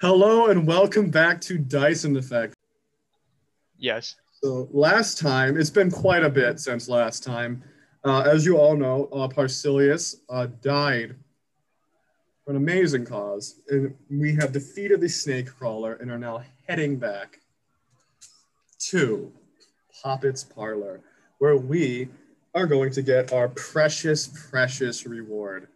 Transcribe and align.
Hello 0.00 0.46
and 0.46 0.66
welcome 0.66 1.10
back 1.10 1.42
to 1.42 1.58
Dyson 1.58 2.16
Effect. 2.16 2.54
Yes. 3.76 4.16
So 4.42 4.66
last 4.72 5.18
time, 5.18 5.60
it's 5.60 5.68
been 5.68 5.90
quite 5.90 6.24
a 6.24 6.30
bit 6.30 6.58
since 6.58 6.88
last 6.88 7.22
time. 7.22 7.62
Uh, 8.02 8.22
as 8.22 8.46
you 8.46 8.56
all 8.56 8.74
know, 8.74 9.10
uh, 9.12 9.28
Parsilius 9.28 10.16
uh, 10.30 10.46
died 10.62 11.16
for 12.42 12.52
an 12.52 12.56
amazing 12.56 13.04
cause, 13.04 13.60
and 13.68 13.94
we 14.10 14.34
have 14.36 14.52
defeated 14.52 15.02
the 15.02 15.08
snake 15.08 15.54
crawler 15.54 15.96
and 15.96 16.10
are 16.10 16.18
now 16.18 16.42
heading 16.66 16.96
back 16.96 17.40
to 18.78 19.30
Poppet's 20.02 20.42
Parlor, 20.42 21.02
where 21.40 21.58
we 21.58 22.08
are 22.54 22.66
going 22.66 22.90
to 22.92 23.02
get 23.02 23.34
our 23.34 23.48
precious, 23.48 24.28
precious 24.48 25.04
reward. 25.04 25.68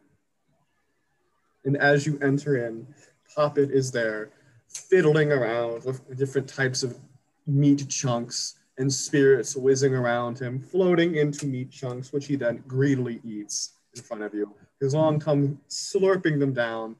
And 1.66 1.76
as 1.76 2.06
you 2.06 2.18
enter 2.20 2.66
in, 2.66 2.86
Poppet 3.34 3.70
is 3.70 3.90
there, 3.90 4.30
fiddling 4.68 5.32
around 5.32 5.84
with 5.84 6.16
different 6.16 6.48
types 6.48 6.82
of 6.82 6.98
meat 7.46 7.88
chunks 7.88 8.58
and 8.78 8.92
spirits 8.92 9.56
whizzing 9.56 9.94
around 9.94 10.38
him, 10.38 10.60
floating 10.60 11.16
into 11.16 11.46
meat 11.46 11.70
chunks, 11.70 12.12
which 12.12 12.26
he 12.26 12.36
then 12.36 12.62
greedily 12.66 13.20
eats 13.24 13.74
in 13.94 14.02
front 14.02 14.22
of 14.22 14.34
you. 14.34 14.52
His 14.80 14.94
long 14.94 15.20
tongue 15.20 15.58
slurping 15.68 16.38
them 16.38 16.52
down 16.52 16.96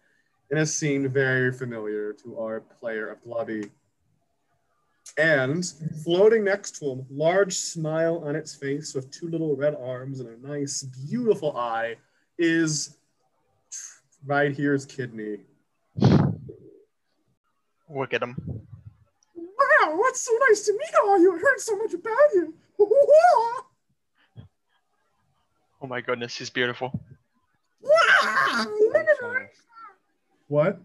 in 0.51 0.59
a 0.59 0.67
scene 0.67 1.09
very 1.09 1.53
familiar 1.53 2.13
to 2.13 2.39
our 2.39 2.61
player 2.61 3.09
of 3.09 3.23
Glubby. 3.25 3.71
And 5.19 5.65
floating 6.05 6.45
next 6.45 6.79
to 6.79 6.91
him, 6.91 7.07
large 7.11 7.55
smile 7.57 8.23
on 8.25 8.37
its 8.37 8.55
face 8.55 8.95
with 8.95 9.11
two 9.11 9.29
little 9.29 9.57
red 9.57 9.77
arms 9.81 10.21
and 10.21 10.29
a 10.29 10.49
nice, 10.49 10.83
beautiful 10.83 11.57
eye, 11.57 11.97
is 12.39 12.97
right 14.27 14.57
here's 14.57 14.87
Kidney. 14.87 15.41
Look 17.95 18.13
at 18.13 18.23
him. 18.23 18.37
Wow, 19.37 20.01
it's 20.07 20.23
so 20.23 20.33
nice 20.49 20.67
to 20.67 20.73
meet 20.73 20.95
all 21.05 21.21
you. 21.21 21.35
I 21.35 21.39
heard 21.39 21.61
so 21.61 21.77
much 21.77 21.95
about 21.95 22.35
you. 22.35 22.55
Oh 25.83 25.87
my 25.87 26.01
goodness, 26.01 26.35
he's 26.39 26.49
beautiful. 26.49 26.99
Wow, 27.83 28.67
look. 28.91 29.51
What? 30.49 30.81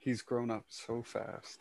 He's 0.00 0.20
grown 0.20 0.50
up 0.50 0.64
so 0.66 1.00
fast. 1.00 1.60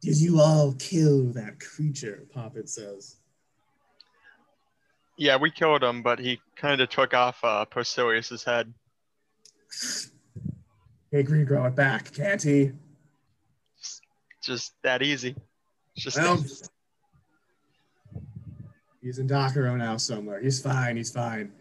Did 0.00 0.18
you 0.18 0.40
all 0.40 0.74
kill 0.78 1.32
that 1.32 1.58
creature? 1.58 2.28
Poppet 2.32 2.68
says. 2.68 3.16
Yeah, 5.16 5.36
we 5.36 5.50
killed 5.50 5.82
him, 5.82 6.04
but 6.04 6.20
he 6.20 6.40
kind 6.54 6.80
of 6.80 6.90
took 6.90 7.12
off 7.12 7.42
uh, 7.42 7.64
Posterius's 7.64 8.44
head. 8.44 8.72
Hey, 11.10 11.22
Green, 11.22 11.44
grow 11.44 11.64
it 11.64 11.74
back, 11.74 12.12
can't 12.12 12.42
he? 12.42 12.72
Just 14.42 14.74
that 14.82 15.02
easy. 15.02 15.34
Just 15.96 16.18
Well, 16.18 16.44
he's 19.02 19.18
in 19.18 19.28
Docero 19.28 19.76
now 19.76 19.96
somewhere. 19.96 20.40
He's 20.40 20.60
fine. 20.60 20.96
He's 20.96 21.10
fine. 21.10 21.52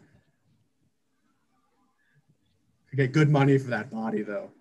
Could 2.90 2.98
get 2.98 3.12
good 3.14 3.30
money 3.30 3.58
for 3.58 3.70
that 3.70 3.90
body, 3.90 4.22
though. 4.22 4.52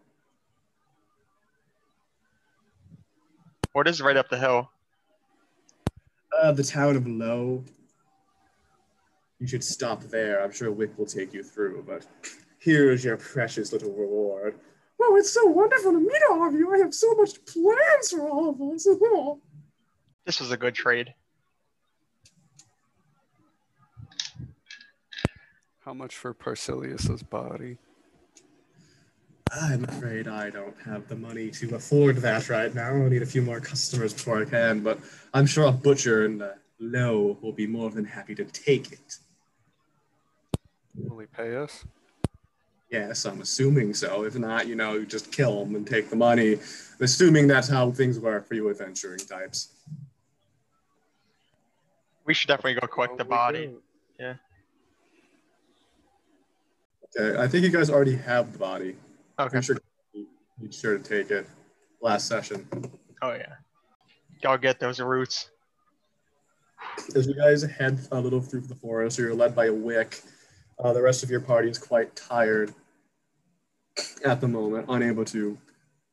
what 3.76 3.86
is 3.86 4.00
right 4.00 4.16
up 4.16 4.30
the 4.30 4.38
hill? 4.38 4.70
Uh, 6.40 6.50
the 6.50 6.64
town 6.64 6.96
of 6.96 7.06
Lo. 7.06 7.62
You 9.38 9.46
should 9.46 9.62
stop 9.62 10.02
there. 10.04 10.42
I'm 10.42 10.50
sure 10.50 10.72
Wick 10.72 10.96
will 10.96 11.04
take 11.04 11.34
you 11.34 11.42
through, 11.42 11.84
but 11.86 12.06
here's 12.58 13.04
your 13.04 13.18
precious 13.18 13.74
little 13.74 13.92
reward. 13.92 14.58
Wow, 14.98 15.16
it's 15.16 15.32
so 15.32 15.44
wonderful 15.46 15.92
to 15.92 16.00
meet 16.00 16.22
all 16.30 16.46
of 16.46 16.54
you. 16.54 16.72
I 16.74 16.78
have 16.78 16.94
so 16.94 17.14
much 17.14 17.44
plans 17.44 18.10
for 18.10 18.28
all 18.28 18.50
of 18.50 18.60
us. 18.60 18.86
This 20.24 20.40
was 20.40 20.50
a 20.50 20.56
good 20.56 20.74
trade. 20.74 21.14
How 25.84 25.94
much 25.94 26.16
for 26.16 26.34
Parsilius's 26.34 27.22
body? 27.22 27.78
I'm 29.52 29.84
afraid 29.84 30.26
I 30.26 30.50
don't 30.50 30.74
have 30.84 31.06
the 31.06 31.14
money 31.14 31.50
to 31.52 31.76
afford 31.76 32.16
that 32.16 32.48
right 32.48 32.74
now. 32.74 32.88
I'll 32.88 33.08
need 33.08 33.22
a 33.22 33.26
few 33.26 33.42
more 33.42 33.60
customers 33.60 34.12
before 34.12 34.42
I 34.42 34.46
can, 34.46 34.80
but 34.80 34.98
I'm 35.32 35.46
sure 35.46 35.66
a 35.66 35.72
butcher 35.72 36.26
in 36.26 36.42
uh, 36.42 36.54
Lo 36.80 37.38
will 37.40 37.52
be 37.52 37.66
more 37.66 37.90
than 37.90 38.04
happy 38.04 38.34
to 38.34 38.44
take 38.44 38.90
it. 38.90 39.18
Will 40.96 41.20
he 41.20 41.26
pay 41.26 41.56
us? 41.56 41.84
Yes, 42.90 43.24
I'm 43.24 43.40
assuming 43.40 43.94
so. 43.94 44.24
If 44.24 44.36
not, 44.36 44.68
you 44.68 44.76
know, 44.76 44.94
you 44.94 45.06
just 45.06 45.32
kill 45.32 45.64
them 45.64 45.74
and 45.74 45.86
take 45.86 46.08
the 46.08 46.16
money. 46.16 46.54
I'm 46.54 46.60
assuming 47.00 47.48
that's 47.48 47.68
how 47.68 47.90
things 47.90 48.20
work 48.20 48.46
for 48.46 48.54
you 48.54 48.70
adventuring 48.70 49.18
types. 49.18 49.72
We 52.24 52.34
should 52.34 52.48
definitely 52.48 52.74
go 52.74 52.86
collect 52.86 53.12
Well, 53.12 53.18
the 53.18 53.24
oh, 53.24 53.28
body. 53.28 53.66
do. 54.18 54.34
Okay, 57.18 57.38
I 57.38 57.48
think 57.48 57.64
you 57.64 57.70
guys 57.70 57.88
already 57.90 58.16
have 58.16 58.52
the 58.52 58.58
body. 58.58 58.96
Okay. 59.38 59.56
I'm 59.56 59.62
sure 59.62 59.76
you 60.12 60.26
you 60.60 60.72
sure 60.72 60.98
to 60.98 61.02
take 61.02 61.30
it 61.30 61.46
last 62.00 62.26
session. 62.26 62.66
Oh 63.22 63.32
yeah. 63.32 63.54
Y'all 64.42 64.58
get 64.58 64.78
those 64.78 65.00
roots. 65.00 65.50
As 67.14 67.26
you 67.26 67.34
guys 67.34 67.62
head 67.62 67.98
a 68.12 68.20
little 68.20 68.40
through 68.40 68.62
the 68.62 68.74
forest, 68.74 69.18
you're 69.18 69.34
led 69.34 69.54
by 69.54 69.66
a 69.66 69.72
wick. 69.72 70.20
Uh, 70.78 70.92
the 70.92 71.02
rest 71.02 71.22
of 71.22 71.30
your 71.30 71.40
party 71.40 71.70
is 71.70 71.78
quite 71.78 72.14
tired 72.14 72.74
at 74.24 74.40
the 74.40 74.48
moment, 74.48 74.86
unable 74.88 75.24
to 75.24 75.56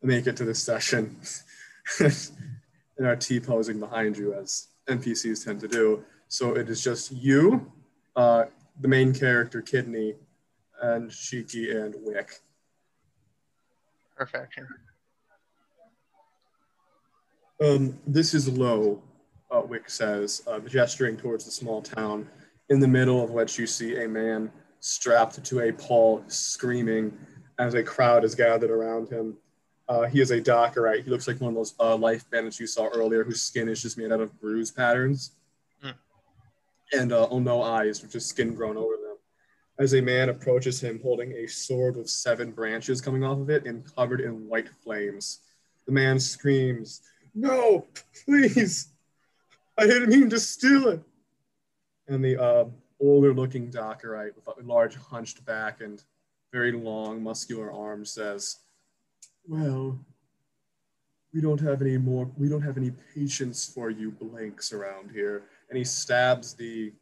make 0.02 0.26
it 0.28 0.38
to 0.38 0.46
this 0.46 0.64
session, 0.64 1.18
and 2.00 3.08
are 3.08 3.16
T 3.16 3.40
posing 3.40 3.80
behind 3.80 4.18
you 4.18 4.34
as 4.34 4.68
NPCs 4.88 5.44
tend 5.44 5.60
to 5.62 5.68
do. 5.68 6.04
So 6.28 6.56
it 6.56 6.70
is 6.70 6.82
just 6.84 7.12
you, 7.12 7.72
uh, 8.16 8.46
the 8.80 8.88
main 8.88 9.14
character 9.14 9.62
Kidney, 9.62 10.16
and 10.82 11.10
Shiki 11.10 11.76
and 11.76 11.96
Wick. 12.00 12.32
Perfection. 14.16 14.68
Um, 17.64 17.98
this 18.06 18.34
is 18.34 18.50
Lo, 18.50 19.02
uh, 19.52 19.62
Wick 19.62 19.90
says, 19.90 20.42
uh, 20.48 20.60
gesturing 20.60 21.18
towards 21.18 21.46
the 21.46 21.52
small 21.52 21.82
town, 21.82 22.28
in 22.70 22.80
the 22.80 22.88
middle 22.88 23.24
of 23.24 23.32
which 23.32 23.58
you 23.60 23.68
see 23.68 24.04
a 24.04 24.08
man 24.08 24.52
strapped 24.80 25.44
to 25.44 25.60
a 25.62 25.72
pole, 25.72 26.24
screaming 26.28 27.18
as 27.60 27.74
a 27.74 27.84
crowd 27.84 28.24
is 28.24 28.36
gathered 28.36 28.72
around 28.72 29.10
him. 29.10 29.38
Uh, 29.88 30.04
he 30.04 30.22
is 30.22 30.32
a 30.32 30.42
Dockerite. 30.42 31.04
He 31.04 31.10
looks 31.10 31.28
like 31.28 31.40
one 31.42 31.50
of 31.50 31.56
those 31.56 31.74
uh, 31.80 31.96
life 31.96 32.30
bandits 32.30 32.60
you 32.60 32.68
saw 32.68 32.88
earlier, 32.88 33.24
whose 33.24 33.42
skin 33.42 33.68
is 33.70 33.82
just 33.82 33.98
made 33.98 34.12
out 34.12 34.22
of 34.22 34.40
bruise 34.40 34.72
patterns, 34.72 35.32
Hmm. 35.82 35.92
and 36.94 37.12
uh, 37.12 37.28
oh, 37.30 37.40
no 37.40 37.62
eyes, 37.62 38.02
with 38.02 38.12
just 38.12 38.30
skin 38.30 38.56
grown 38.56 38.78
over 38.78 38.94
them. 38.94 39.18
As 39.80 39.94
a 39.94 40.02
man 40.02 40.30
approaches 40.30 40.82
him, 40.82 41.00
holding 41.02 41.34
a 41.34 41.48
sword 41.48 41.98
with 41.98 42.10
seven 42.10 42.52
branches 42.52 43.02
coming 43.02 43.24
off 43.24 43.40
of 43.40 43.50
it 43.50 43.66
and 43.66 43.84
covered 43.96 44.22
in 44.22 44.48
white 44.48 44.70
flames, 44.84 45.40
the 45.86 45.92
man 45.92 46.20
screams, 46.20 47.02
no, 47.36 47.86
please. 48.26 48.88
I 49.78 49.86
didn't 49.88 50.10
mean 50.10 50.30
to 50.30 50.40
steal 50.40 50.88
it. 50.90 51.02
And 52.08 52.24
the 52.24 52.42
uh, 52.42 52.66
older 53.00 53.34
looking 53.34 53.72
Dockerite 53.72 54.36
with 54.36 54.48
a 54.48 54.62
large 54.64 54.96
hunched 54.96 55.46
back 55.46 55.82
and 55.82 56.04
very 56.52 56.72
long 56.72 57.22
muscular 57.24 57.72
arms 57.72 58.12
says, 58.12 58.58
Well, 59.48 60.00
we 61.34 61.42
don't 61.42 61.62
have 61.62 61.82
any 61.82 61.98
more, 61.98 62.30
we 62.38 62.48
don't 62.48 62.62
have 62.62 62.78
any 62.78 62.92
patience 63.16 63.66
for 63.66 63.90
you 63.90 64.12
blanks 64.12 64.72
around 64.72 65.12
here. 65.12 65.44
And 65.70 65.78
he 65.78 65.84
stabs 65.84 66.54
the 66.54 66.94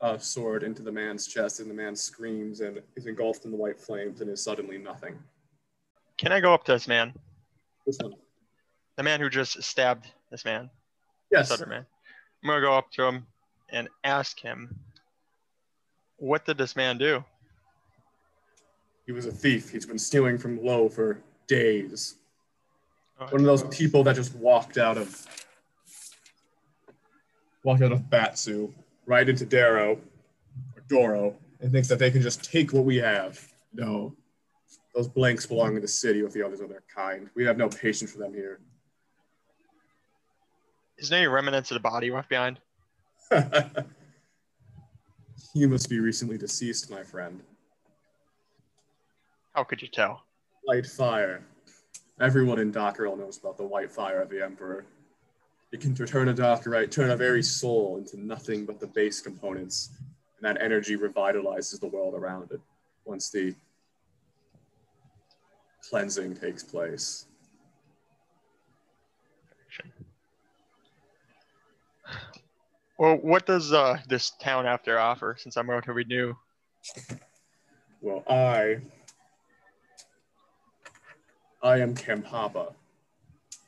uh, 0.00 0.18
sword 0.18 0.62
into 0.62 0.82
the 0.82 0.92
man's 0.92 1.26
chest, 1.26 1.60
and 1.60 1.70
the 1.70 1.74
man 1.74 1.96
screams 1.96 2.60
and 2.60 2.80
is 2.96 3.06
engulfed 3.06 3.44
in 3.44 3.50
the 3.50 3.56
white 3.56 3.80
flames 3.80 4.20
and 4.20 4.30
is 4.30 4.42
suddenly 4.42 4.78
nothing. 4.78 5.16
Can 6.18 6.32
I 6.32 6.40
go 6.40 6.52
up 6.54 6.64
to 6.64 6.72
this 6.72 6.86
man? 6.86 7.12
This 7.86 7.98
one. 8.00 8.12
The 8.96 9.02
man 9.02 9.20
who 9.20 9.30
just 9.30 9.62
stabbed 9.62 10.06
this 10.30 10.44
man, 10.44 10.70
Yes. 11.30 11.48
this 11.48 11.60
other 11.60 11.68
man. 11.68 11.86
I'm 12.42 12.48
gonna 12.48 12.60
go 12.60 12.76
up 12.76 12.90
to 12.92 13.04
him 13.04 13.26
and 13.72 13.88
ask 14.04 14.38
him, 14.38 14.78
what 16.18 16.44
did 16.44 16.58
this 16.58 16.76
man 16.76 16.98
do? 16.98 17.24
He 19.06 19.12
was 19.12 19.26
a 19.26 19.32
thief. 19.32 19.70
He's 19.70 19.86
been 19.86 19.98
stealing 19.98 20.38
from 20.38 20.62
Lo 20.62 20.88
for 20.88 21.20
days. 21.48 22.16
Oh, 23.18 23.26
One 23.26 23.40
of 23.40 23.46
those 23.46 23.64
people 23.76 24.04
that 24.04 24.14
just 24.14 24.34
walked 24.36 24.78
out 24.78 24.96
of 24.96 25.26
walked 27.64 27.82
out 27.82 27.92
of 27.92 28.08
Batsu 28.10 28.72
right 29.06 29.28
into 29.28 29.46
Darrow 29.46 29.92
or 30.76 30.82
Doro 30.88 31.36
and 31.60 31.72
thinks 31.72 31.88
that 31.88 31.98
they 31.98 32.10
can 32.10 32.22
just 32.22 32.44
take 32.44 32.72
what 32.72 32.84
we 32.84 32.96
have. 32.96 33.52
No. 33.72 34.14
Those 34.94 35.08
blanks 35.08 35.46
belong 35.46 35.76
in 35.76 35.82
the 35.82 35.88
city 35.88 36.22
with 36.22 36.32
the 36.32 36.44
others 36.44 36.60
of 36.60 36.68
their 36.68 36.82
kind. 36.94 37.30
We 37.34 37.44
have 37.44 37.56
no 37.56 37.68
patience 37.68 38.12
for 38.12 38.18
them 38.18 38.34
here. 38.34 38.60
Is 40.98 41.08
there 41.08 41.18
any 41.18 41.28
remnants 41.28 41.70
of 41.70 41.76
the 41.76 41.80
body 41.80 42.10
left 42.10 42.28
behind? 42.28 42.60
you 45.54 45.68
must 45.68 45.88
be 45.88 46.00
recently 46.00 46.38
deceased, 46.38 46.90
my 46.90 47.02
friend. 47.02 47.40
How 49.54 49.64
could 49.64 49.82
you 49.82 49.88
tell? 49.88 50.22
White 50.64 50.86
fire. 50.86 51.44
Everyone 52.20 52.58
in 52.58 52.72
Dockerel 52.72 53.18
knows 53.18 53.38
about 53.38 53.56
the 53.56 53.64
white 53.64 53.90
fire 53.90 54.20
of 54.20 54.30
the 54.30 54.42
Emperor. 54.42 54.84
It 55.72 55.80
can 55.80 55.94
turn 55.94 56.28
a 56.28 56.34
Dockerite, 56.34 56.90
turn 56.90 57.10
a 57.10 57.16
very 57.16 57.42
soul 57.42 57.96
into 57.96 58.20
nothing 58.20 58.66
but 58.66 58.78
the 58.78 58.86
base 58.86 59.20
components, 59.20 59.90
and 60.36 60.44
that 60.44 60.62
energy 60.62 60.96
revitalizes 60.96 61.80
the 61.80 61.88
world 61.88 62.14
around 62.14 62.52
it 62.52 62.60
once 63.04 63.30
the 63.30 63.54
cleansing 65.88 66.36
takes 66.36 66.62
place. 66.62 67.26
Well, 73.02 73.16
what 73.16 73.46
does 73.46 73.72
uh, 73.72 73.98
this 74.08 74.30
town 74.40 74.62
to 74.84 74.96
offer 74.96 75.34
since 75.36 75.56
I'm 75.56 75.68
relatively 75.68 76.04
new? 76.04 76.36
Well, 78.00 78.22
I 78.28 78.76
I 81.64 81.80
am 81.80 81.96
Kempapa. 81.96 82.74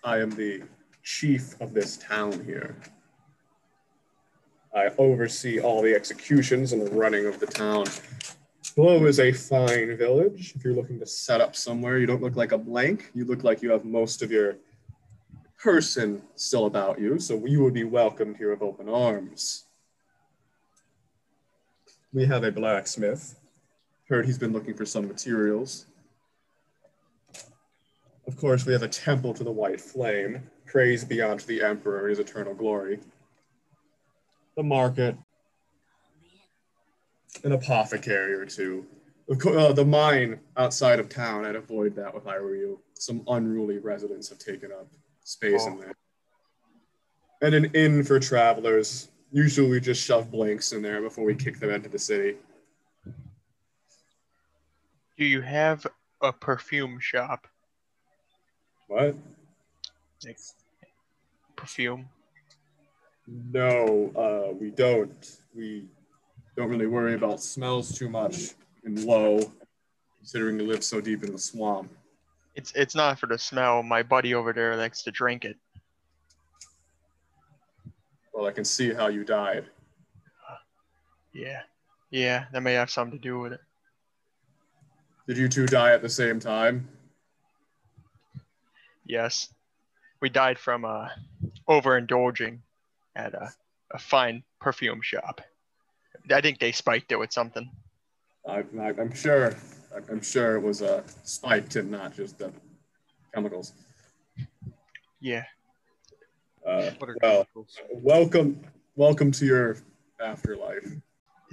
I 0.05 0.19
am 0.19 0.31
the 0.31 0.63
chief 1.03 1.61
of 1.61 1.75
this 1.75 1.97
town 1.97 2.45
here. 2.45 2.77
I 4.73 4.91
oversee 4.99 5.59
all 5.59 5.83
the 5.83 5.97
executions 5.97 6.73
and 6.73 6.87
the 6.87 6.93
running 6.93 7.27
of 7.27 7.41
the 7.41 7.47
town. 7.47 7.87
Below 8.77 9.05
is 9.07 9.19
a 9.19 9.33
fine 9.33 9.97
village. 9.97 10.53
If 10.55 10.63
you're 10.63 10.75
looking 10.75 11.01
to 11.01 11.07
set 11.07 11.41
up 11.41 11.57
somewhere, 11.57 11.99
you 11.99 12.07
don't 12.07 12.23
look 12.23 12.37
like 12.37 12.53
a 12.53 12.59
blank. 12.59 13.11
You 13.15 13.25
look 13.25 13.43
like 13.43 13.63
you 13.63 13.73
have 13.73 13.85
most 13.85 14.23
of 14.23 14.31
your 14.31 14.59
person 15.65 16.21
still 16.37 16.67
about 16.67 17.01
you, 17.01 17.19
so 17.19 17.43
you 17.47 17.65
would 17.65 17.73
be 17.73 17.85
welcomed 17.85 18.37
here 18.37 18.51
with 18.51 18.61
open 18.61 18.87
arms. 18.87 19.65
We 22.13 22.27
have 22.27 22.45
a 22.45 22.53
blacksmith. 22.53 23.41
Heard 24.11 24.27
he's 24.27 24.37
been 24.37 24.53
looking 24.53 24.75
for 24.75 24.85
some 24.85 25.09
materials. 25.09 25.87
Of 28.27 28.37
course, 28.37 28.67
we 28.67 28.75
have 28.75 28.83
a 28.83 28.89
temple 28.89 29.33
to 29.33 29.43
the 29.43 29.51
white 29.51 29.81
flame. 29.81 30.43
Praise 30.67 31.03
be 31.03 31.23
unto 31.23 31.47
the 31.47 31.63
emperor, 31.63 32.09
his 32.09 32.19
eternal 32.19 32.53
glory. 32.53 33.01
The 34.57 34.63
market. 34.63 35.17
An 37.43 37.53
apothecary 37.53 38.35
or 38.35 38.45
two. 38.45 38.85
Uh, 39.31 39.73
the 39.73 39.85
mine 39.85 40.41
outside 40.59 41.01
of 41.01 41.09
town, 41.09 41.47
I'd 41.47 41.57
avoid 41.57 41.97
that 41.97 42.15
if 42.15 42.27
I 42.27 42.39
were 42.39 42.55
you. 42.55 42.81
Some 42.93 43.23
unruly 43.29 43.79
residents 43.79 44.29
have 44.29 44.39
taken 44.39 44.71
up 44.71 44.89
space 45.25 45.67
in 45.67 45.73
Oh. 45.75 45.79
there. 45.81 45.95
And 47.43 47.55
an 47.55 47.65
inn 47.75 48.05
for 48.05 48.21
travelers. 48.21 49.09
Usually 49.33 49.69
we 49.69 49.81
just 49.81 50.03
shove 50.05 50.31
blanks 50.31 50.73
in 50.73 50.81
there 50.81 51.03
before 51.03 51.25
we 51.25 51.35
kick 51.35 51.59
them 51.59 51.71
into 51.71 51.89
the 51.89 51.99
city. 51.99 52.39
Do 55.17 55.25
you 55.25 55.41
have 55.43 55.87
a 56.23 56.33
perfume 56.33 56.99
shop? 57.01 57.47
What? 58.89 59.17
Like, 60.25 60.39
perfume? 61.57 62.09
No, 63.27 64.13
uh, 64.15 64.55
we 64.55 64.71
don't. 64.71 65.39
We 65.55 65.87
don't 66.57 66.69
really 66.69 66.87
worry 66.87 67.15
about 67.15 67.41
smells 67.41 67.97
too 67.97 68.09
much 68.09 68.51
in 68.85 69.05
Lo, 69.07 69.41
considering 70.19 70.59
we 70.59 70.65
live 70.65 70.85
so 70.85 71.01
deep 71.01 71.25
in 71.25 71.33
the 71.33 71.39
swamp. 71.39 71.91
It's 72.55 72.73
it's 72.73 72.95
not 72.95 73.19
for 73.19 73.27
the 73.27 73.39
smell. 73.39 73.83
My 73.83 74.03
buddy 74.03 74.35
over 74.35 74.53
there 74.53 74.77
likes 74.77 75.03
to 75.05 75.11
drink 75.11 75.45
it. 75.45 75.57
Well, 78.33 78.47
I 78.47 78.53
can 78.53 78.65
see 78.65 78.93
how 78.93 79.09
you 79.09 79.25
died. 79.25 79.67
Yeah, 81.33 81.63
yeah, 82.11 82.45
that 82.53 82.63
may 82.63 82.75
have 82.75 82.91
something 82.91 83.19
to 83.19 83.23
do 83.23 83.41
with 83.41 83.53
it. 83.53 83.61
Did 85.27 85.37
you 85.37 85.49
two 85.49 85.67
die 85.67 85.93
at 85.93 86.03
the 86.03 86.09
same 86.09 86.39
time? 86.39 86.89
Yes, 89.05 89.53
we 90.21 90.29
died 90.29 90.59
from 90.59 90.85
uh, 90.85 91.09
overindulging 91.69 92.59
at 93.17 93.35
a, 93.35 93.53
a 93.93 93.99
fine 93.99 94.43
perfume 94.61 95.01
shop. 95.03 95.41
I 96.31 96.41
think 96.41 96.59
they 96.59 96.73
spiked 96.73 97.13
it 97.13 97.19
with 97.19 97.33
something. 97.33 97.71
I, 98.49 98.65
I, 98.81 98.89
I'm 98.89 99.15
sure. 99.15 99.55
I'm 100.11 100.23
sure 100.23 100.57
it 100.57 100.61
was 100.61 100.83
uh, 100.83 101.03
spiked 101.23 101.77
and 101.77 101.91
not 101.91 102.15
just 102.15 102.39
the 102.39 102.53
chemicals. 103.33 103.73
Yeah, 105.21 105.45
Uh, 106.67 106.91
What 106.99 107.11
are 107.11 107.17
well, 107.23 107.45
chemicals? 107.45 107.79
welcome, 107.93 108.61
welcome 108.97 109.31
to 109.33 109.47
your 109.47 109.77
afterlife. 110.21 110.87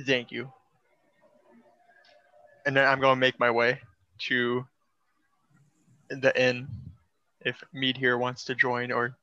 thank 0.06 0.32
you. 0.32 0.52
And 2.66 2.76
then 2.76 2.88
I'm 2.88 3.00
gonna 3.00 3.16
make 3.20 3.40
my 3.40 3.50
way 3.52 3.80
to 4.28 4.66
the 6.10 6.32
inn 6.42 6.68
if 7.42 7.64
Mead 7.74 7.98
here 7.98 8.18
wants 8.18 8.44
to 8.46 8.56
join 8.56 8.92
or 8.92 9.16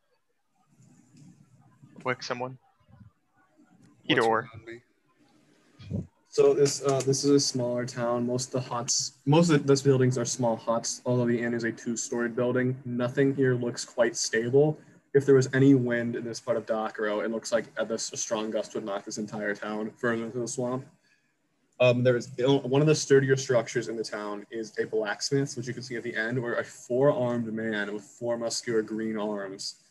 wick 2.04 2.22
someone. 2.22 2.58
Either 4.08 4.22
What's 4.22 4.26
or. 4.26 4.50
So 6.38 6.55
this 6.55 6.85
uh, 6.85 7.00
this 7.00 7.25
is 7.25 7.31
a 7.31 7.40
smaller 7.40 7.85
town. 7.85 8.25
Most 8.25 8.55
of 8.55 8.62
the 8.62 8.70
huts, 8.70 9.14
most 9.26 9.50
of 9.50 9.67
those 9.67 9.82
buildings 9.82 10.17
are 10.17 10.25
small 10.25 10.55
huts. 10.55 11.02
Although 11.05 11.26
the 11.26 11.43
inn 11.43 11.52
is 11.52 11.64
a 11.64 11.73
two-storied 11.73 12.37
building, 12.37 12.76
nothing 12.85 13.35
here 13.35 13.56
looks 13.56 13.85
quite 13.85 14.17
stable. 14.17 14.79
If 15.14 15.26
there 15.26 15.35
was 15.35 15.49
any 15.52 15.75
wind 15.75 16.14
in 16.14 16.23
this 16.23 16.38
part 16.38 16.56
of 16.56 16.64
Dockerow, 16.64 17.25
it 17.25 17.32
looks 17.32 17.50
like 17.50 17.64
this 17.88 18.12
a 18.12 18.17
strong 18.17 18.52
gust 18.52 18.73
would 18.76 18.85
knock 18.85 19.05
this 19.05 19.19
entire 19.19 19.52
town 19.52 19.90
further 19.90 20.26
into 20.26 20.38
the 20.38 20.46
swamp. 20.46 20.87
Um, 21.81 22.05
there 22.05 22.17
is 22.17 22.31
one 22.37 22.82
of 22.82 22.87
the 22.87 22.94
sturdier 22.94 23.37
structures 23.37 23.88
in 23.88 23.96
the 23.96 24.05
town 24.05 24.46
is 24.52 24.79
a 24.79 24.87
blacksmith's, 24.87 25.56
which 25.56 25.67
you 25.67 25.75
can 25.75 25.82
see 25.82 25.96
at 25.96 26.05
the 26.05 26.14
end, 26.14 26.40
where 26.40 26.61
a 26.61 26.64
four-armed 26.64 27.52
man 27.52 27.93
with 27.93 28.05
four 28.05 28.38
muscular 28.38 28.82
green 28.82 29.19
arms 29.19 29.82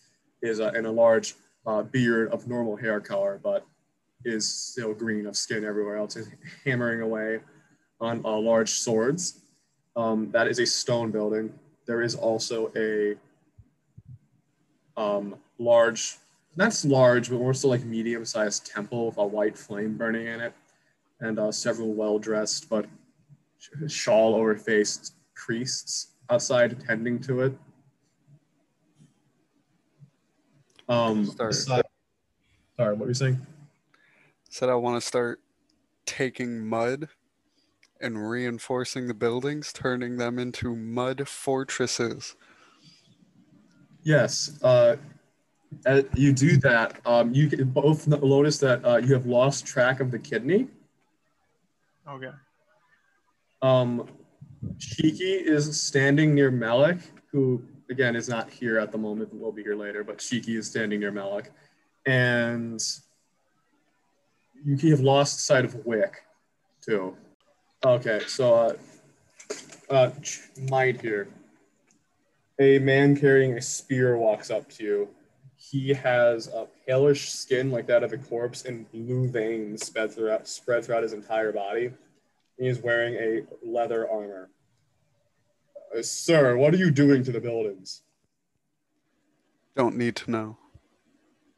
is 0.41 0.61
uh, 0.61 0.71
in 0.75 0.85
a 0.85 0.91
large 0.91 1.35
uh, 1.65 1.81
beard 1.83 2.31
of 2.31 2.47
normal 2.47 2.77
hair 2.77 3.01
color, 3.01 3.37
but 3.43 3.65
is 4.25 4.47
still 4.47 4.93
green 4.93 5.25
of 5.25 5.35
skin 5.35 5.63
everywhere 5.63 5.97
else, 5.97 6.15
is 6.15 6.29
hammering 6.65 7.01
away 7.01 7.39
on 7.99 8.21
uh, 8.25 8.37
large 8.37 8.69
swords. 8.69 9.41
Um, 9.95 10.29
that 10.31 10.47
is 10.47 10.59
a 10.59 10.65
stone 10.65 11.11
building. 11.11 11.53
There 11.85 12.01
is 12.01 12.15
also 12.15 12.71
a 12.75 13.15
um, 14.99 15.35
large, 15.57 16.17
not 16.55 16.83
large, 16.83 17.29
but 17.29 17.39
more 17.39 17.53
so 17.53 17.69
like 17.69 17.83
medium 17.83 18.25
sized 18.25 18.65
temple 18.65 19.07
with 19.07 19.17
a 19.17 19.25
white 19.25 19.57
flame 19.57 19.97
burning 19.97 20.27
in 20.27 20.41
it, 20.41 20.53
and 21.21 21.39
uh, 21.39 21.51
several 21.51 21.93
well 21.93 22.19
dressed 22.19 22.69
but 22.69 22.85
shawl 23.87 24.35
over 24.35 24.55
faced 24.55 25.13
priests 25.35 26.13
outside 26.29 26.73
attending 26.73 27.19
to 27.19 27.41
it. 27.41 27.53
Um, 30.89 31.25
beside- 31.37 31.83
sorry, 32.77 32.91
what 32.91 32.99
were 32.99 33.07
you 33.07 33.13
saying? 33.13 33.39
Said 34.49 34.69
I 34.69 34.75
want 34.75 35.01
to 35.01 35.05
start 35.05 35.41
taking 36.05 36.65
mud 36.65 37.09
and 37.99 38.29
reinforcing 38.29 39.07
the 39.07 39.13
buildings, 39.13 39.73
turning 39.73 40.17
them 40.17 40.39
into 40.39 40.75
mud 40.75 41.27
fortresses. 41.27 42.35
Yes, 44.03 44.59
uh, 44.63 44.95
uh, 45.85 46.03
you 46.15 46.31
do 46.31 46.57
that. 46.57 46.99
Um, 47.05 47.33
you 47.33 47.49
can 47.49 47.65
both 47.65 48.07
notice 48.07 48.57
that 48.59 48.85
uh, 48.85 48.97
you 48.97 49.13
have 49.13 49.25
lost 49.25 49.65
track 49.65 49.99
of 49.99 50.11
the 50.11 50.19
kidney. 50.19 50.67
Okay. 52.09 52.31
Um, 53.61 54.07
Shiki 54.77 55.41
is 55.41 55.79
standing 55.79 56.33
near 56.33 56.51
Malik, 56.51 56.99
who 57.31 57.61
again 57.89 58.15
is 58.15 58.29
not 58.29 58.49
here 58.49 58.79
at 58.79 58.91
the 58.91 58.97
moment, 58.97 59.29
but 59.31 59.39
will 59.39 59.51
be 59.51 59.63
here 59.63 59.75
later. 59.75 60.03
But 60.03 60.19
Shiki 60.19 60.57
is 60.57 60.67
standing 60.67 60.99
near 60.99 61.11
Malik, 61.11 61.51
and 62.05 62.81
you 64.65 64.91
have 64.91 64.99
lost 64.99 65.45
sight 65.45 65.65
of 65.65 65.85
Wick, 65.85 66.23
too. 66.81 67.15
Okay, 67.85 68.21
so 68.27 68.55
uh, 68.55 68.73
uh, 69.89 70.11
Might 70.69 71.01
here. 71.01 71.27
A 72.59 72.79
man 72.79 73.15
carrying 73.15 73.53
a 73.53 73.61
spear 73.61 74.17
walks 74.17 74.49
up 74.49 74.67
to 74.73 74.83
you. 74.83 75.09
He 75.57 75.93
has 75.93 76.47
a 76.47 76.67
palish 76.87 77.29
skin 77.29 77.71
like 77.71 77.87
that 77.87 78.03
of 78.03 78.13
a 78.13 78.17
corpse 78.17 78.65
and 78.65 78.89
blue 78.91 79.27
veins 79.27 79.85
spread 79.85 80.11
throughout, 80.11 80.47
spread 80.47 80.85
throughout 80.85 81.03
his 81.03 81.13
entire 81.13 81.51
body. 81.51 81.91
He 82.57 82.67
is 82.67 82.79
wearing 82.79 83.15
a 83.15 83.41
leather 83.65 84.09
armor. 84.09 84.49
Uh, 85.95 86.01
sir, 86.01 86.57
what 86.57 86.73
are 86.73 86.77
you 86.77 86.91
doing 86.91 87.23
to 87.23 87.31
the 87.31 87.39
buildings? 87.39 88.01
Don't 89.75 89.95
need 89.95 90.15
to 90.17 90.31
know. 90.31 90.57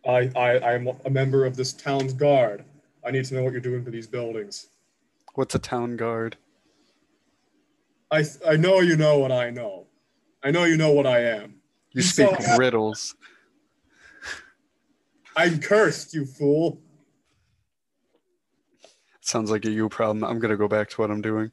I, 0.07 0.29
I, 0.35 0.73
I'm 0.73 0.89
a 1.05 1.09
member 1.09 1.45
of 1.45 1.55
this 1.55 1.73
town's 1.73 2.13
guard. 2.13 2.65
I 3.05 3.11
need 3.11 3.25
to 3.25 3.35
know 3.35 3.43
what 3.43 3.51
you're 3.51 3.61
doing 3.61 3.85
to 3.85 3.91
these 3.91 4.07
buildings. 4.07 4.67
What's 5.35 5.55
a 5.55 5.59
town 5.59 5.95
guard? 5.95 6.37
I, 8.11 8.25
I 8.47 8.57
know 8.57 8.79
you 8.79 8.97
know 8.97 9.19
what 9.19 9.31
I 9.31 9.49
know. 9.49 9.85
I 10.43 10.51
know 10.51 10.63
you 10.63 10.77
know 10.77 10.91
what 10.91 11.05
I 11.05 11.19
am. 11.21 11.55
You 11.91 12.01
speak 12.01 12.29
saw- 12.41 12.55
riddles. 12.57 13.15
I'm 15.35 15.59
cursed, 15.59 16.13
you 16.13 16.25
fool. 16.25 16.81
Sounds 19.21 19.51
like 19.51 19.65
a 19.65 19.69
you 19.69 19.89
problem. 19.89 20.23
I'm 20.23 20.39
gonna 20.39 20.57
go 20.57 20.67
back 20.67 20.89
to 20.89 21.01
what 21.01 21.11
I'm 21.11 21.21
doing. 21.21 21.51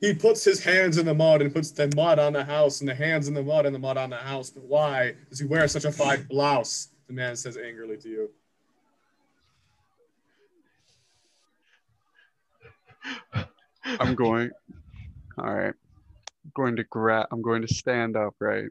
He 0.00 0.14
puts 0.14 0.44
his 0.44 0.62
hands 0.62 0.96
in 0.96 1.06
the 1.06 1.14
mud 1.14 1.42
and 1.42 1.52
puts 1.52 1.72
the 1.72 1.90
mud 1.96 2.18
on 2.18 2.32
the 2.32 2.44
house, 2.44 2.80
and 2.80 2.88
the 2.88 2.94
hands 2.94 3.26
in 3.26 3.34
the 3.34 3.42
mud 3.42 3.66
and 3.66 3.74
the 3.74 3.80
mud 3.80 3.96
on 3.96 4.10
the 4.10 4.16
house. 4.16 4.50
But 4.50 4.64
why 4.64 5.14
does 5.28 5.40
he 5.40 5.46
wear 5.46 5.66
such 5.66 5.84
a 5.84 5.92
fine 5.92 6.22
blouse? 6.30 6.88
The 7.08 7.14
man 7.14 7.34
says 7.36 7.56
angrily 7.56 7.96
to 7.98 8.08
you. 8.08 8.30
I'm 13.84 14.14
going. 14.14 14.50
All 15.38 15.52
right. 15.52 15.74
I'm 16.44 16.52
going 16.54 16.76
to 16.76 16.84
grab. 16.84 17.26
I'm 17.32 17.42
going 17.42 17.62
to 17.62 17.74
stand 17.74 18.16
up. 18.16 18.34
Right. 18.38 18.68